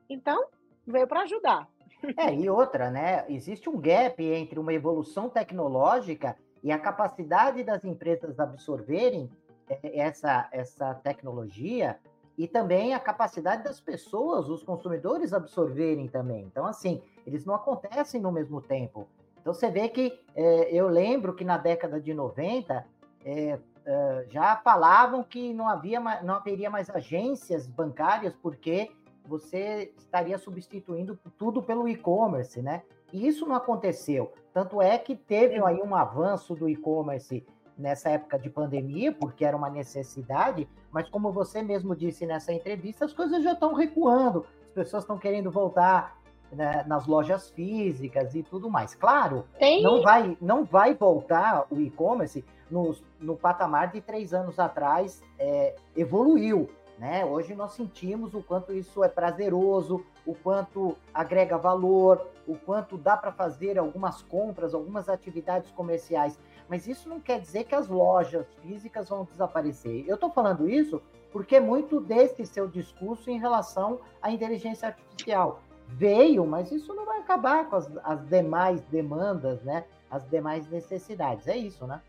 Então, 0.08 0.48
veio 0.90 1.06
para 1.06 1.22
ajudar. 1.22 1.68
É, 2.16 2.32
e 2.32 2.48
outra, 2.48 2.90
né? 2.90 3.24
Existe 3.28 3.68
um 3.68 3.78
gap 3.78 4.22
entre 4.22 4.58
uma 4.58 4.72
evolução 4.72 5.28
tecnológica 5.28 6.36
e 6.62 6.70
a 6.70 6.78
capacidade 6.78 7.62
das 7.64 7.84
empresas 7.84 8.38
absorverem 8.38 9.30
é, 9.68 9.98
essa, 9.98 10.48
essa 10.52 10.94
tecnologia 10.94 11.98
e 12.36 12.46
também 12.46 12.94
a 12.94 13.00
capacidade 13.00 13.64
das 13.64 13.80
pessoas, 13.80 14.48
os 14.48 14.62
consumidores, 14.62 15.32
absorverem 15.32 16.06
também. 16.06 16.44
Então, 16.44 16.66
assim, 16.66 17.02
eles 17.26 17.44
não 17.44 17.54
acontecem 17.54 18.20
no 18.20 18.30
mesmo 18.30 18.60
tempo. 18.60 19.08
Então, 19.40 19.52
você 19.52 19.68
vê 19.68 19.88
que 19.88 20.16
é, 20.36 20.72
eu 20.72 20.88
lembro 20.88 21.34
que 21.34 21.44
na 21.44 21.58
década 21.58 22.00
de 22.00 22.14
90 22.14 22.86
é, 23.24 23.58
é, 23.84 24.26
já 24.28 24.56
falavam 24.56 25.24
que 25.24 25.52
não, 25.52 25.68
havia, 25.68 25.98
não 26.22 26.34
haveria 26.34 26.70
mais 26.70 26.88
agências 26.90 27.66
bancárias 27.66 28.36
porque 28.36 28.90
você 29.28 29.92
estaria 29.96 30.38
substituindo 30.38 31.18
tudo 31.36 31.62
pelo 31.62 31.86
e-commerce, 31.86 32.62
né? 32.62 32.82
E 33.12 33.26
isso 33.26 33.46
não 33.46 33.54
aconteceu. 33.54 34.32
Tanto 34.52 34.80
é 34.80 34.96
que 34.98 35.14
teve 35.14 35.62
aí 35.62 35.80
um 35.80 35.94
avanço 35.94 36.54
do 36.54 36.68
e-commerce 36.68 37.46
nessa 37.76 38.10
época 38.10 38.38
de 38.38 38.50
pandemia, 38.50 39.12
porque 39.12 39.44
era 39.44 39.56
uma 39.56 39.70
necessidade, 39.70 40.68
mas 40.90 41.08
como 41.08 41.30
você 41.30 41.62
mesmo 41.62 41.94
disse 41.94 42.26
nessa 42.26 42.52
entrevista, 42.52 43.04
as 43.04 43.12
coisas 43.12 43.42
já 43.44 43.52
estão 43.52 43.72
recuando, 43.72 44.44
as 44.66 44.72
pessoas 44.72 45.04
estão 45.04 45.16
querendo 45.16 45.50
voltar 45.50 46.18
né, 46.50 46.84
nas 46.86 47.06
lojas 47.06 47.50
físicas 47.50 48.34
e 48.34 48.42
tudo 48.42 48.68
mais. 48.68 48.94
Claro, 48.94 49.44
Tem... 49.58 49.82
não 49.82 50.02
vai, 50.02 50.36
não 50.40 50.64
vai 50.64 50.94
voltar 50.94 51.66
o 51.70 51.78
e-commerce 51.80 52.44
no, 52.70 52.96
no 53.20 53.36
patamar 53.36 53.92
de 53.92 54.00
três 54.00 54.34
anos 54.34 54.58
atrás, 54.58 55.22
é, 55.38 55.74
evoluiu, 55.96 56.68
né? 56.98 57.24
Hoje 57.24 57.54
nós 57.54 57.72
sentimos 57.72 58.34
o 58.34 58.42
quanto 58.42 58.72
isso 58.72 59.04
é 59.04 59.08
prazeroso, 59.08 60.04
o 60.26 60.34
quanto 60.34 60.96
agrega 61.14 61.56
valor, 61.56 62.26
o 62.46 62.56
quanto 62.56 62.98
dá 62.98 63.16
para 63.16 63.30
fazer 63.30 63.78
algumas 63.78 64.20
compras, 64.22 64.74
algumas 64.74 65.08
atividades 65.08 65.70
comerciais. 65.70 66.38
Mas 66.68 66.88
isso 66.88 67.08
não 67.08 67.20
quer 67.20 67.40
dizer 67.40 67.64
que 67.64 67.74
as 67.74 67.86
lojas 67.88 68.46
físicas 68.62 69.08
vão 69.08 69.24
desaparecer. 69.24 70.04
Eu 70.08 70.16
estou 70.16 70.30
falando 70.30 70.68
isso 70.68 71.00
porque 71.30 71.60
muito 71.60 72.00
desse 72.00 72.44
seu 72.44 72.66
discurso 72.66 73.30
em 73.30 73.38
relação 73.38 74.00
à 74.20 74.30
inteligência 74.30 74.88
artificial 74.88 75.60
veio, 75.86 76.44
mas 76.46 76.70
isso 76.72 76.92
não 76.94 77.06
vai 77.06 77.20
acabar 77.20 77.68
com 77.70 77.76
as, 77.76 77.90
as 78.04 78.26
demais 78.28 78.82
demandas, 78.82 79.62
né? 79.62 79.84
As 80.10 80.28
demais 80.28 80.68
necessidades. 80.68 81.46
É 81.46 81.56
isso, 81.56 81.86
né? 81.86 82.02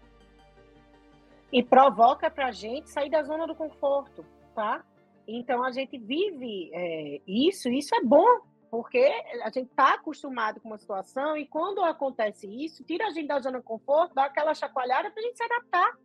E 1.51 1.63
provoca 1.63 2.29
para 2.29 2.47
a 2.47 2.51
gente 2.51 2.89
sair 2.89 3.09
da 3.09 3.23
zona 3.23 3.47
do 3.47 3.55
conforto 3.55 4.25
tá? 4.59 4.83
Então 5.25 5.63
a 5.63 5.71
gente 5.71 5.97
vive 5.97 6.69
é, 6.73 7.21
isso, 7.25 7.69
isso 7.69 7.95
é 7.95 8.03
bom, 8.03 8.41
porque 8.69 8.99
a 9.41 9.49
gente 9.49 9.69
está 9.69 9.93
acostumado 9.93 10.59
com 10.59 10.67
uma 10.67 10.77
situação 10.77 11.37
e 11.37 11.47
quando 11.47 11.81
acontece 11.81 12.45
isso, 12.45 12.83
tira 12.83 13.07
a 13.07 13.11
gente 13.11 13.29
da 13.29 13.39
zona 13.39 13.59
de 13.59 13.63
conforto, 13.63 14.13
dá 14.13 14.25
aquela 14.25 14.53
chacoalhada 14.53 15.09
para 15.09 15.21
a 15.21 15.25
gente 15.25 15.37
se 15.37 15.43
adaptar, 15.43 15.97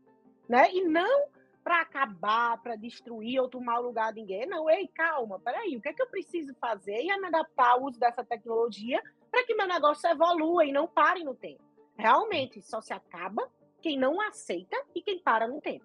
né? 0.48 0.70
E 0.72 0.84
não 0.84 1.26
para 1.64 1.80
acabar, 1.80 2.62
para 2.62 2.76
destruir 2.76 3.40
ou 3.40 3.48
tomar 3.48 3.80
o 3.80 3.86
lugar 3.86 4.12
de 4.12 4.20
ninguém. 4.20 4.46
Não, 4.46 4.70
ei, 4.70 4.86
calma, 4.86 5.40
peraí, 5.40 5.76
o 5.76 5.80
que 5.80 5.88
é 5.88 5.92
que 5.92 6.02
eu 6.02 6.06
preciso 6.06 6.54
fazer 6.60 7.00
e 7.00 7.06
me 7.18 7.26
adaptar 7.26 7.70
ao 7.70 7.82
uso 7.82 7.98
dessa 7.98 8.22
tecnologia 8.22 9.02
para 9.32 9.44
que 9.44 9.54
meu 9.56 9.66
negócio 9.66 10.08
evolua 10.08 10.64
e 10.64 10.70
não 10.70 10.86
pare 10.86 11.24
no 11.24 11.34
tempo. 11.34 11.64
Realmente, 11.96 12.62
só 12.62 12.80
se 12.80 12.92
acaba 12.92 13.50
quem 13.82 13.98
não 13.98 14.20
aceita 14.20 14.76
e 14.94 15.02
quem 15.02 15.18
para 15.18 15.48
no 15.48 15.60
tempo. 15.60 15.84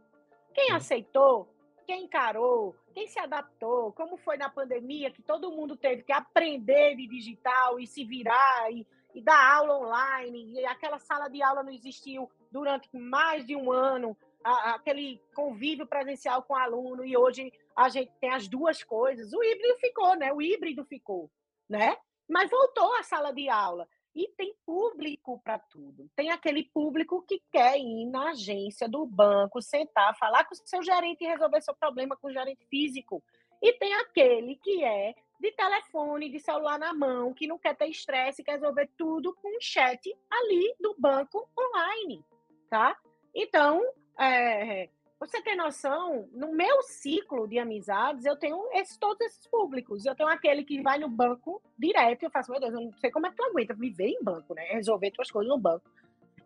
Quem 0.54 0.72
aceitou, 0.72 1.50
quem 1.90 2.04
encarou, 2.04 2.76
quem 2.94 3.08
se 3.08 3.18
adaptou, 3.18 3.92
como 3.94 4.16
foi 4.16 4.38
na 4.38 4.48
pandemia, 4.48 5.10
que 5.10 5.24
todo 5.24 5.52
mundo 5.52 5.76
teve 5.76 6.04
que 6.04 6.14
aprender 6.14 6.96
de 6.96 7.08
digital 7.08 7.80
e 7.80 7.88
se 7.88 8.06
virar 8.06 8.72
e, 8.72 8.86
e 9.16 9.20
dar 9.20 9.56
aula 9.56 9.76
online, 9.80 10.54
e 10.54 10.66
aquela 10.68 11.00
sala 11.00 11.28
de 11.28 11.42
aula 11.42 11.64
não 11.64 11.72
existiu 11.72 12.30
durante 12.52 12.96
mais 12.96 13.44
de 13.44 13.56
um 13.56 13.72
ano, 13.72 14.16
a, 14.44 14.76
aquele 14.76 15.20
convívio 15.34 15.88
presencial 15.88 16.44
com 16.44 16.54
o 16.54 16.58
aluno, 16.58 17.04
e 17.04 17.18
hoje 17.18 17.52
a 17.76 17.90
gente 17.90 18.12
tem 18.22 18.30
as 18.30 18.48
duas 18.48 18.84
coisas. 18.84 19.34
O 19.34 19.44
híbrido 19.44 19.76
ficou, 19.80 20.16
né? 20.16 20.32
O 20.32 20.40
híbrido 20.40 20.86
ficou, 20.86 21.28
né? 21.68 21.98
Mas 22.30 22.52
voltou 22.52 22.94
a 22.98 23.02
sala 23.02 23.34
de 23.34 23.50
aula. 23.50 23.88
E 24.16 24.28
tem 24.36 24.56
público 24.66 25.40
para 25.44 25.60
tudo. 25.60 26.10
Tem 26.16 26.32
aquele 26.32 26.64
público 26.64 27.22
que 27.22 27.42
quer 27.52 27.78
ir 27.78 28.06
na 28.06 28.32
agência 28.32 28.88
do 28.90 29.06
banco, 29.06 29.62
sentar, 29.62 30.18
falar 30.18 30.46
com 30.46 30.54
o 30.54 30.58
seu 30.66 30.82
gerente 30.84 31.24
e 31.24 31.28
resolver 31.28 31.62
seu 31.62 31.76
problema 31.76 32.18
com 32.18 32.28
o 32.28 32.34
gerente 32.34 32.66
físico. 32.66 33.24
E 33.62 33.74
tem 33.74 33.94
aquele 33.94 34.56
que 34.56 34.84
é 34.84 35.14
de 35.40 35.52
telefone, 35.52 36.30
de 36.30 36.40
celular 36.40 36.78
na 36.78 36.94
mão, 36.94 37.34
que 37.34 37.48
não 37.48 37.58
quer 37.58 37.76
ter 37.76 37.88
estresse, 37.88 38.44
quer 38.44 38.54
resolver 38.54 38.90
tudo 38.98 39.34
com 39.36 39.56
um 39.56 39.62
chat 39.62 40.14
ali 40.30 40.76
do 40.80 40.96
banco 40.98 41.50
online, 41.58 42.26
tá? 42.70 42.98
Então, 43.34 43.82
é, 44.20 44.90
você 45.20 45.42
tem 45.42 45.58
noção, 45.58 46.30
no 46.32 46.54
meu 46.54 46.82
ciclo 46.84 47.46
de 47.46 47.60
amizades, 47.60 48.26
eu 48.26 48.38
tenho 48.38 48.58
esse, 48.72 48.98
todos 48.98 49.20
esses 49.20 49.46
públicos. 49.48 50.06
Eu 50.06 50.16
tenho 50.16 50.30
aquele 50.30 50.64
que 50.64 50.82
vai 50.82 50.98
no 50.98 51.10
banco 51.10 51.62
direto, 51.78 52.24
eu 52.24 52.32
faço, 52.32 52.52
meu 52.52 52.60
Deus, 52.60 52.74
eu 52.74 52.80
não 52.80 52.94
sei 52.94 53.12
como 53.12 53.28
é 53.28 53.30
que 53.30 53.36
tu 53.36 53.44
aguenta 53.44 53.74
viver 53.74 54.08
em 54.08 54.24
banco, 54.24 54.54
né? 54.54 54.64
Resolver 54.72 55.12
tuas 55.12 55.30
coisas 55.30 55.50
no 55.50 55.60
banco. 55.60 55.84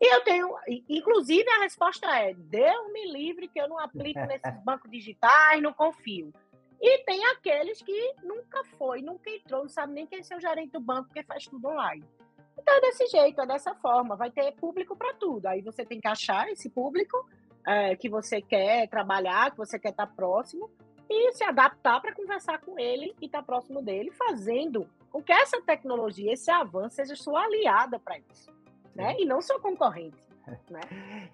E 0.01 0.15
eu 0.15 0.21
tenho, 0.21 0.49
inclusive 0.89 1.47
a 1.51 1.61
resposta 1.61 2.07
é: 2.19 2.33
Deus 2.33 2.91
me 2.91 3.11
livre 3.11 3.47
que 3.47 3.61
eu 3.61 3.69
não 3.69 3.77
aplico 3.77 4.19
nesses 4.25 4.63
bancos 4.63 4.89
digitais, 4.89 5.61
não 5.61 5.71
confio. 5.71 6.33
E 6.81 6.97
tem 7.05 7.23
aqueles 7.25 7.81
que 7.81 8.13
nunca 8.23 8.63
foi, 8.77 9.01
nunca 9.01 9.29
entrou, 9.29 9.61
não 9.61 9.69
sabe 9.69 9.93
nem 9.93 10.07
quem 10.07 10.19
é 10.19 10.23
seu 10.23 10.41
gerente 10.41 10.71
do 10.71 10.79
banco, 10.79 11.05
porque 11.05 11.23
faz 11.23 11.45
tudo 11.45 11.67
online. 11.67 12.03
Então 12.57 12.75
é 12.75 12.81
desse 12.81 13.07
jeito, 13.07 13.39
é 13.39 13.45
dessa 13.45 13.73
forma, 13.75 14.15
vai 14.15 14.31
ter 14.31 14.51
público 14.53 14.95
para 14.95 15.13
tudo. 15.13 15.45
Aí 15.45 15.61
você 15.61 15.85
tem 15.85 16.01
que 16.01 16.07
achar 16.07 16.49
esse 16.51 16.69
público 16.69 17.25
é, 17.65 17.95
que 17.95 18.09
você 18.09 18.41
quer 18.41 18.87
trabalhar, 18.87 19.51
que 19.51 19.57
você 19.57 19.79
quer 19.79 19.89
estar 19.89 20.07
próximo, 20.07 20.69
e 21.09 21.31
se 21.33 21.43
adaptar 21.43 22.01
para 22.01 22.13
conversar 22.13 22.59
com 22.59 22.79
ele 22.79 23.13
e 23.21 23.25
estar 23.25 23.43
próximo 23.43 23.81
dele, 23.81 24.11
fazendo 24.11 24.87
com 25.11 25.21
que 25.21 25.31
essa 25.31 25.61
tecnologia, 25.61 26.33
esse 26.33 26.49
avanço, 26.49 26.95
seja 26.95 27.15
sua 27.15 27.43
aliada 27.43 27.99
para 27.99 28.17
isso, 28.17 28.51
né? 28.95 29.15
E 29.19 29.25
não 29.25 29.41
seu 29.41 29.59
concorrente, 29.59 30.17
né? 30.69 30.81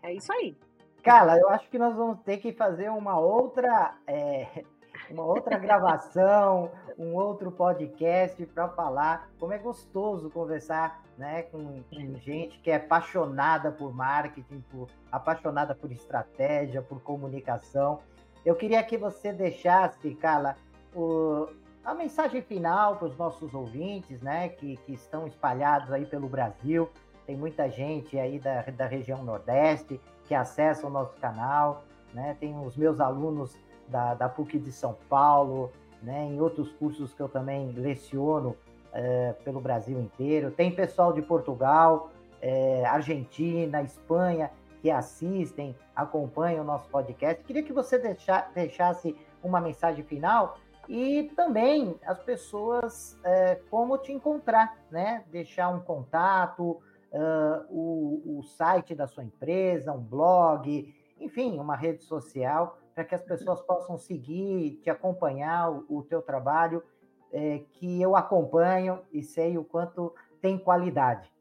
É 0.03 0.13
isso 0.13 0.31
aí. 0.33 0.57
Carla, 1.01 1.37
eu 1.37 1.49
acho 1.49 1.69
que 1.69 1.77
nós 1.77 1.95
vamos 1.95 2.19
ter 2.23 2.37
que 2.37 2.51
fazer 2.51 2.89
uma 2.89 3.17
outra, 3.17 3.95
é, 4.05 4.63
uma 5.11 5.23
outra 5.23 5.57
gravação, 5.57 6.71
um 6.97 7.13
outro 7.15 7.51
podcast 7.51 8.45
para 8.47 8.67
falar 8.69 9.29
como 9.39 9.53
é 9.53 9.57
gostoso 9.57 10.29
conversar 10.29 11.01
né, 11.17 11.43
com, 11.43 11.83
com, 11.83 12.15
gente 12.17 12.59
que 12.59 12.71
é 12.71 12.75
apaixonada 12.75 13.71
por 13.71 13.93
marketing, 13.93 14.61
por, 14.71 14.87
apaixonada 15.11 15.75
por 15.75 15.91
estratégia, 15.91 16.81
por 16.81 17.01
comunicação. 17.01 17.99
Eu 18.45 18.55
queria 18.55 18.81
que 18.83 18.97
você 18.97 19.33
deixasse, 19.33 20.13
Carla, 20.15 20.55
o, 20.95 21.47
a 21.83 21.93
mensagem 21.93 22.41
final 22.41 22.97
para 22.97 23.07
os 23.07 23.17
nossos 23.17 23.53
ouvintes, 23.53 24.21
né, 24.21 24.49
que, 24.49 24.77
que 24.77 24.93
estão 24.93 25.27
espalhados 25.27 25.91
aí 25.91 26.05
pelo 26.05 26.27
Brasil. 26.27 26.89
Tem 27.25 27.35
muita 27.35 27.69
gente 27.69 28.17
aí 28.17 28.39
da, 28.39 28.61
da 28.61 28.85
região 28.85 29.23
Nordeste 29.23 29.99
que 30.25 30.35
acessa 30.35 30.87
o 30.87 30.89
nosso 30.89 31.15
canal, 31.17 31.83
né? 32.13 32.35
Tem 32.39 32.57
os 32.59 32.75
meus 32.77 32.99
alunos 32.99 33.57
da, 33.89 34.13
da 34.13 34.29
PUC 34.29 34.59
de 34.59 34.71
São 34.71 34.95
Paulo, 35.09 35.71
né, 36.01 36.25
em 36.25 36.39
outros 36.39 36.71
cursos 36.73 37.13
que 37.13 37.21
eu 37.21 37.27
também 37.27 37.71
leciono 37.71 38.55
é, 38.93 39.33
pelo 39.43 39.59
Brasil 39.59 39.99
inteiro. 39.99 40.51
Tem 40.51 40.71
pessoal 40.71 41.11
de 41.11 41.21
Portugal, 41.21 42.11
é, 42.41 42.85
Argentina, 42.85 43.81
Espanha, 43.81 44.49
que 44.81 44.89
assistem, 44.89 45.75
acompanham 45.95 46.63
o 46.63 46.65
nosso 46.65 46.87
podcast. 46.89 47.43
Queria 47.43 47.63
que 47.63 47.73
você 47.73 47.97
deixa, 47.97 48.47
deixasse 48.53 49.15
uma 49.43 49.59
mensagem 49.59 50.03
final 50.03 50.57
e 50.87 51.31
também 51.35 51.95
as 52.05 52.17
pessoas 52.23 53.19
é, 53.23 53.55
como 53.69 53.97
te 53.97 54.11
encontrar, 54.11 54.77
né? 54.89 55.23
Deixar 55.29 55.69
um 55.69 55.81
contato, 55.81 56.81
uh, 57.11 57.65
o, 57.69 58.39
o 58.39 58.43
site 58.43 58.95
da 58.95 59.07
sua 59.07 59.23
empresa, 59.23 59.91
um 59.91 60.01
blog, 60.01 60.93
enfim, 61.19 61.59
uma 61.59 61.75
rede 61.75 62.03
social 62.03 62.77
para 62.99 63.05
que 63.05 63.15
as 63.15 63.23
pessoas 63.23 63.61
possam 63.61 63.97
seguir, 63.97 64.77
te 64.83 64.89
acompanhar 64.89 65.71
o, 65.71 65.85
o 65.99 66.03
teu 66.03 66.21
trabalho, 66.21 66.83
é, 67.31 67.59
que 67.71 68.01
eu 68.01 68.13
acompanho 68.13 69.01
e 69.13 69.23
sei 69.23 69.57
o 69.57 69.63
quanto 69.63 70.13
tem 70.41 70.57
qualidade. 70.57 71.31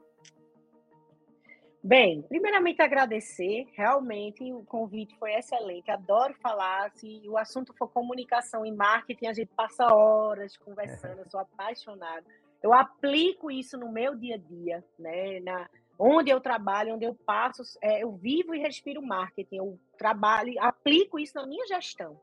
Bem, 1.83 2.23
primeiramente 2.23 2.81
agradecer, 2.81 3.67
realmente 3.73 4.53
o 4.53 4.63
convite 4.63 5.17
foi 5.19 5.35
excelente, 5.35 5.91
adoro 5.91 6.33
falar, 6.35 6.93
se 6.93 7.23
o 7.27 7.37
assunto 7.37 7.75
for 7.77 7.89
comunicação 7.89 8.65
e 8.65 8.71
marketing, 8.71 9.27
a 9.27 9.33
gente 9.33 9.51
passa 9.57 9.93
horas 9.93 10.57
conversando, 10.57 11.19
eu 11.19 11.29
sou 11.29 11.41
apaixonada. 11.43 12.25
Eu 12.63 12.73
aplico 12.73 13.51
isso 13.51 13.77
no 13.77 13.91
meu 13.91 14.15
dia 14.15 14.37
a 14.37 14.39
dia, 14.39 14.85
né, 14.97 15.41
na, 15.41 15.69
onde 15.99 16.31
eu 16.31 16.41
trabalho, 16.41 16.95
onde 16.95 17.05
eu 17.05 17.15
passo, 17.15 17.63
é, 17.83 18.03
eu 18.03 18.13
vivo 18.13 18.55
e 18.55 18.61
respiro 18.61 19.03
marketing, 19.03 19.57
eu 19.57 19.79
trabalho, 19.99 20.55
aplico 20.61 21.19
isso 21.19 21.35
na 21.35 21.47
minha 21.47 21.67
gestão, 21.67 22.19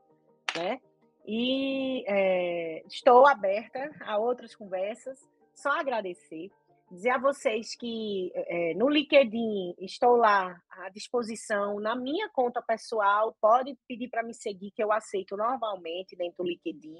né? 0.56 0.80
E 1.26 2.04
é, 2.06 2.82
estou 2.86 3.26
aberta 3.26 3.90
a 4.00 4.16
outras 4.16 4.54
conversas, 4.54 5.18
só 5.54 5.70
agradecer, 5.72 6.50
dizer 6.90 7.10
a 7.10 7.18
vocês 7.18 7.74
que 7.76 8.30
é, 8.34 8.74
no 8.74 8.88
LinkedIn 8.88 9.74
estou 9.80 10.16
lá 10.16 10.56
à 10.70 10.88
disposição, 10.88 11.80
na 11.80 11.96
minha 11.96 12.28
conta 12.30 12.62
pessoal, 12.62 13.36
pode 13.40 13.76
pedir 13.88 14.08
para 14.08 14.22
me 14.22 14.32
seguir, 14.32 14.70
que 14.70 14.82
eu 14.82 14.92
aceito 14.92 15.36
normalmente 15.36 16.16
dentro 16.16 16.44
do 16.44 16.48
LinkedIn. 16.48 16.96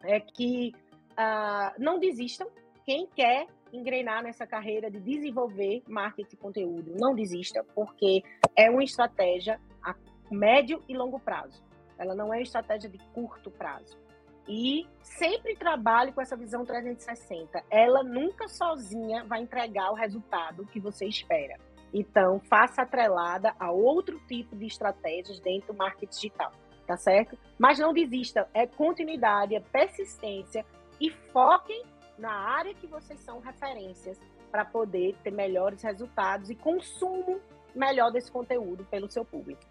é 0.04 0.20
que 0.20 0.72
uh, 1.12 1.74
não 1.76 1.98
desistam. 1.98 2.46
Quem 2.86 3.08
quer 3.08 3.48
engrenar 3.72 4.22
nessa 4.22 4.46
carreira 4.46 4.88
de 4.88 5.00
desenvolver 5.00 5.82
marketing 5.88 6.36
e 6.36 6.38
conteúdo, 6.38 6.94
não 6.96 7.12
desista, 7.12 7.64
porque 7.74 8.22
é 8.54 8.70
uma 8.70 8.84
estratégia 8.84 9.60
a 9.82 9.96
médio 10.30 10.80
e 10.88 10.96
longo 10.96 11.18
prazo. 11.18 11.64
Ela 11.98 12.14
não 12.14 12.32
é 12.32 12.36
uma 12.36 12.42
estratégia 12.42 12.88
de 12.88 12.98
curto 13.12 13.50
prazo 13.50 14.03
e 14.48 14.86
sempre 15.02 15.56
trabalhe 15.56 16.12
com 16.12 16.20
essa 16.20 16.36
visão 16.36 16.64
360. 16.64 17.62
Ela 17.70 18.02
nunca 18.02 18.48
sozinha 18.48 19.24
vai 19.24 19.40
entregar 19.40 19.90
o 19.90 19.94
resultado 19.94 20.66
que 20.66 20.78
você 20.78 21.06
espera. 21.06 21.56
Então, 21.92 22.40
faça 22.40 22.82
atrelada 22.82 23.54
a 23.58 23.70
outro 23.70 24.18
tipo 24.26 24.56
de 24.56 24.66
estratégias 24.66 25.38
dentro 25.40 25.72
do 25.72 25.78
marketing 25.78 26.12
digital, 26.12 26.52
tá 26.86 26.96
certo? 26.96 27.38
Mas 27.58 27.78
não 27.78 27.92
desista, 27.92 28.48
é 28.52 28.66
continuidade, 28.66 29.54
é 29.54 29.60
persistência 29.60 30.66
e 31.00 31.10
foquem 31.10 31.84
na 32.18 32.32
área 32.32 32.74
que 32.74 32.86
vocês 32.86 33.20
são 33.20 33.38
referências 33.38 34.20
para 34.50 34.64
poder 34.64 35.16
ter 35.22 35.30
melhores 35.30 35.82
resultados 35.82 36.50
e 36.50 36.54
consumo 36.54 37.40
melhor 37.74 38.10
desse 38.10 38.30
conteúdo 38.30 38.84
pelo 38.84 39.10
seu 39.10 39.24
público. 39.24 39.62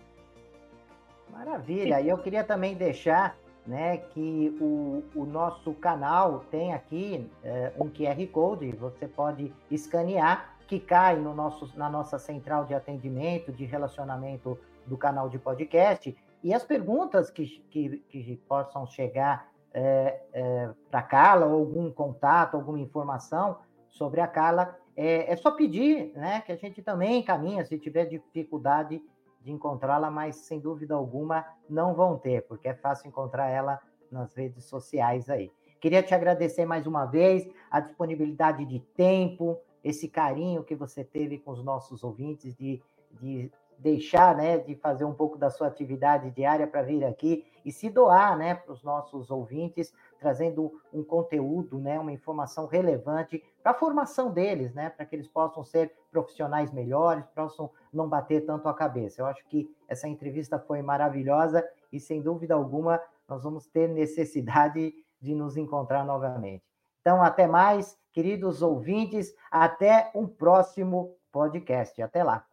Maravilha. 1.30 2.00
E 2.00 2.08
eu 2.08 2.18
queria 2.18 2.44
também 2.44 2.76
deixar 2.76 3.38
né, 3.66 3.97
que 3.97 4.57
o, 4.59 5.03
o 5.16 5.26
nosso 5.26 5.74
canal 5.74 6.43
tem 6.51 6.74
aqui 6.74 7.30
é, 7.43 7.72
um 7.80 7.89
QR 7.89 8.26
Code, 8.32 8.72
você 8.74 9.07
pode 9.07 9.53
escanear, 9.72 10.57
que 10.68 10.80
cai 10.80 11.16
no 11.16 11.34
nosso, 11.34 11.72
na 11.78 11.89
nossa 11.89 12.18
central 12.18 12.66
de 12.66 12.74
atendimento, 12.74 13.51
de 13.51 13.66
relacionamento 13.66 14.57
do 14.86 14.97
canal 14.97 15.30
de 15.30 15.39
podcast, 15.39 16.16
e 16.43 16.53
as 16.53 16.64
perguntas 16.64 17.30
que, 17.30 17.45
que, 17.70 17.97
que 18.09 18.36
possam 18.47 18.86
chegar 18.86 19.49
é, 19.74 20.22
é, 20.34 20.70
para 20.91 20.99
a 20.99 21.03
Carla, 21.03 21.45
ou 21.45 21.59
algum 21.59 21.91
contato, 21.91 22.55
alguma 22.55 22.80
informação 22.80 23.57
sobre 23.89 24.20
a 24.20 24.28
Carla, 24.28 24.78
é, 24.95 25.32
é, 25.32 25.36
só 25.36 25.51
pedir, 25.51 26.11
né, 26.16 26.41
que 26.41 26.51
a 26.51 26.55
gente 26.55 26.82
também 26.82 27.20
encaminha, 27.20 27.66
se 27.66 27.78
tiver 27.80 28.05
dificuldade 28.05 29.01
de 29.44 29.52
encontrá-la, 29.52 30.10
mas 30.10 30.38
sem 30.38 30.60
dúvida 30.60 30.96
alguma 30.96 31.46
não 31.70 31.94
vão 31.94 32.18
ter, 32.18 32.48
porque 32.48 32.70
é 32.70 32.74
fácil 32.74 33.08
encontrar 33.08 33.50
ela 33.50 33.80
nas 34.10 34.34
redes 34.34 34.66
sociais 34.66 35.30
aí. 35.30 35.52
Queria 35.82 36.02
te 36.02 36.16
agradecer 36.16 36.66
mais 36.66 36.88
uma 36.88 37.06
vez 37.06 37.46
a 37.70 37.82
disponibilidade 37.82 38.64
de 38.66 38.80
tempo, 38.80 39.60
esse 39.84 40.08
carinho 40.08 40.64
que 40.64 40.76
você 40.76 41.04
teve 41.04 41.38
com 41.38 41.52
os 41.52 41.64
nossos 41.64 42.04
ouvintes 42.04 42.56
de, 42.56 42.82
de 43.20 43.52
deixar, 43.84 44.36
né, 44.36 44.58
de 44.58 44.76
fazer 44.76 45.04
um 45.04 45.14
pouco 45.14 45.38
da 45.38 45.50
sua 45.50 45.68
atividade 45.68 46.32
diária 46.32 46.66
para 46.66 46.82
vir 46.82 47.04
aqui 47.04 47.46
e 47.66 47.72
se 47.72 47.90
doar, 47.90 48.38
né, 48.38 48.56
para 48.56 48.72
os 48.72 48.82
nossos 48.82 49.30
ouvintes, 49.30 49.94
trazendo 50.18 50.82
um 50.94 51.04
conteúdo, 51.04 51.78
né, 51.78 52.00
uma 52.00 52.14
informação 52.14 52.66
relevante 52.66 53.44
para 53.62 53.74
a 53.74 53.76
formação 53.76 54.32
deles, 54.32 54.74
né, 54.74 54.90
para 54.90 55.06
que 55.06 55.16
eles 55.16 55.28
possam 55.28 55.66
ser 55.66 55.92
profissionais 56.10 56.72
melhores, 56.72 57.26
possam 57.36 57.70
não 57.92 58.08
bater 58.08 58.46
tanto 58.46 58.70
a 58.70 58.74
cabeça. 58.74 59.22
Eu 59.22 59.26
acho 59.26 59.46
que 59.48 59.70
essa 59.88 60.08
entrevista 60.08 60.58
foi 60.58 60.82
maravilhosa 60.82 61.68
e 61.92 62.00
sem 62.00 62.22
dúvida 62.22 62.56
alguma 62.56 63.02
nós 63.28 63.44
vamos 63.44 63.68
ter 63.68 63.90
necessidade 63.90 64.94
de 65.20 65.36
nos 65.36 65.58
encontrar 65.58 66.06
novamente. 66.06 66.64
Então, 67.02 67.22
até 67.22 67.48
mais, 67.48 67.98
queridos 68.14 68.62
ouvintes, 68.62 69.36
até 69.52 70.10
um 70.16 70.26
próximo 70.26 71.18
podcast. 71.32 72.02
Até 72.02 72.24
lá. 72.24 72.46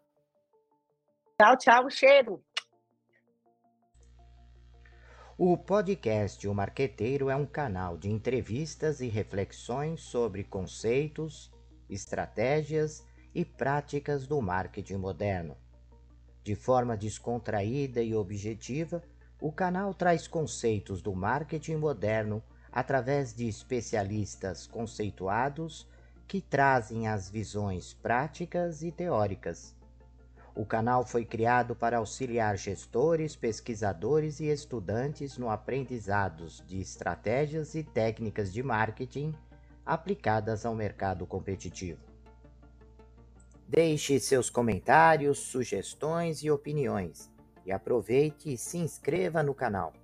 Tchau, 1.40 1.56
tchau, 1.56 1.88
cheiro. 1.88 2.44
O 5.38 5.56
podcast 5.56 6.46
O 6.46 6.52
Marqueteiro 6.52 7.30
é 7.30 7.34
um 7.34 7.46
canal 7.46 7.96
de 7.96 8.10
entrevistas 8.10 9.00
e 9.00 9.08
reflexões 9.08 10.02
sobre 10.02 10.44
conceitos, 10.44 11.50
estratégias 11.88 13.02
e 13.34 13.42
práticas 13.42 14.26
do 14.26 14.38
marketing 14.42 14.96
moderno. 14.96 15.56
De 16.44 16.54
forma 16.54 16.94
descontraída 16.94 18.02
e 18.02 18.14
objetiva, 18.14 19.02
o 19.40 19.50
canal 19.50 19.94
traz 19.94 20.28
conceitos 20.28 21.00
do 21.00 21.14
marketing 21.14 21.76
moderno 21.76 22.42
através 22.70 23.32
de 23.32 23.48
especialistas 23.48 24.66
conceituados 24.66 25.88
que 26.28 26.42
trazem 26.42 27.08
as 27.08 27.30
visões 27.30 27.94
práticas 27.94 28.82
e 28.82 28.92
teóricas 28.92 29.79
o 30.60 30.66
canal 30.66 31.06
foi 31.06 31.24
criado 31.24 31.74
para 31.74 31.96
auxiliar 31.96 32.54
gestores, 32.54 33.34
pesquisadores 33.34 34.40
e 34.40 34.48
estudantes 34.50 35.38
no 35.38 35.48
aprendizado 35.48 36.46
de 36.66 36.78
estratégias 36.78 37.74
e 37.74 37.82
técnicas 37.82 38.52
de 38.52 38.62
marketing 38.62 39.34
aplicadas 39.86 40.66
ao 40.66 40.74
mercado 40.74 41.26
competitivo. 41.26 42.02
Deixe 43.66 44.20
seus 44.20 44.50
comentários, 44.50 45.38
sugestões 45.38 46.42
e 46.42 46.50
opiniões 46.50 47.32
e 47.64 47.72
aproveite 47.72 48.52
e 48.52 48.58
se 48.58 48.76
inscreva 48.76 49.42
no 49.42 49.54
canal. 49.54 49.94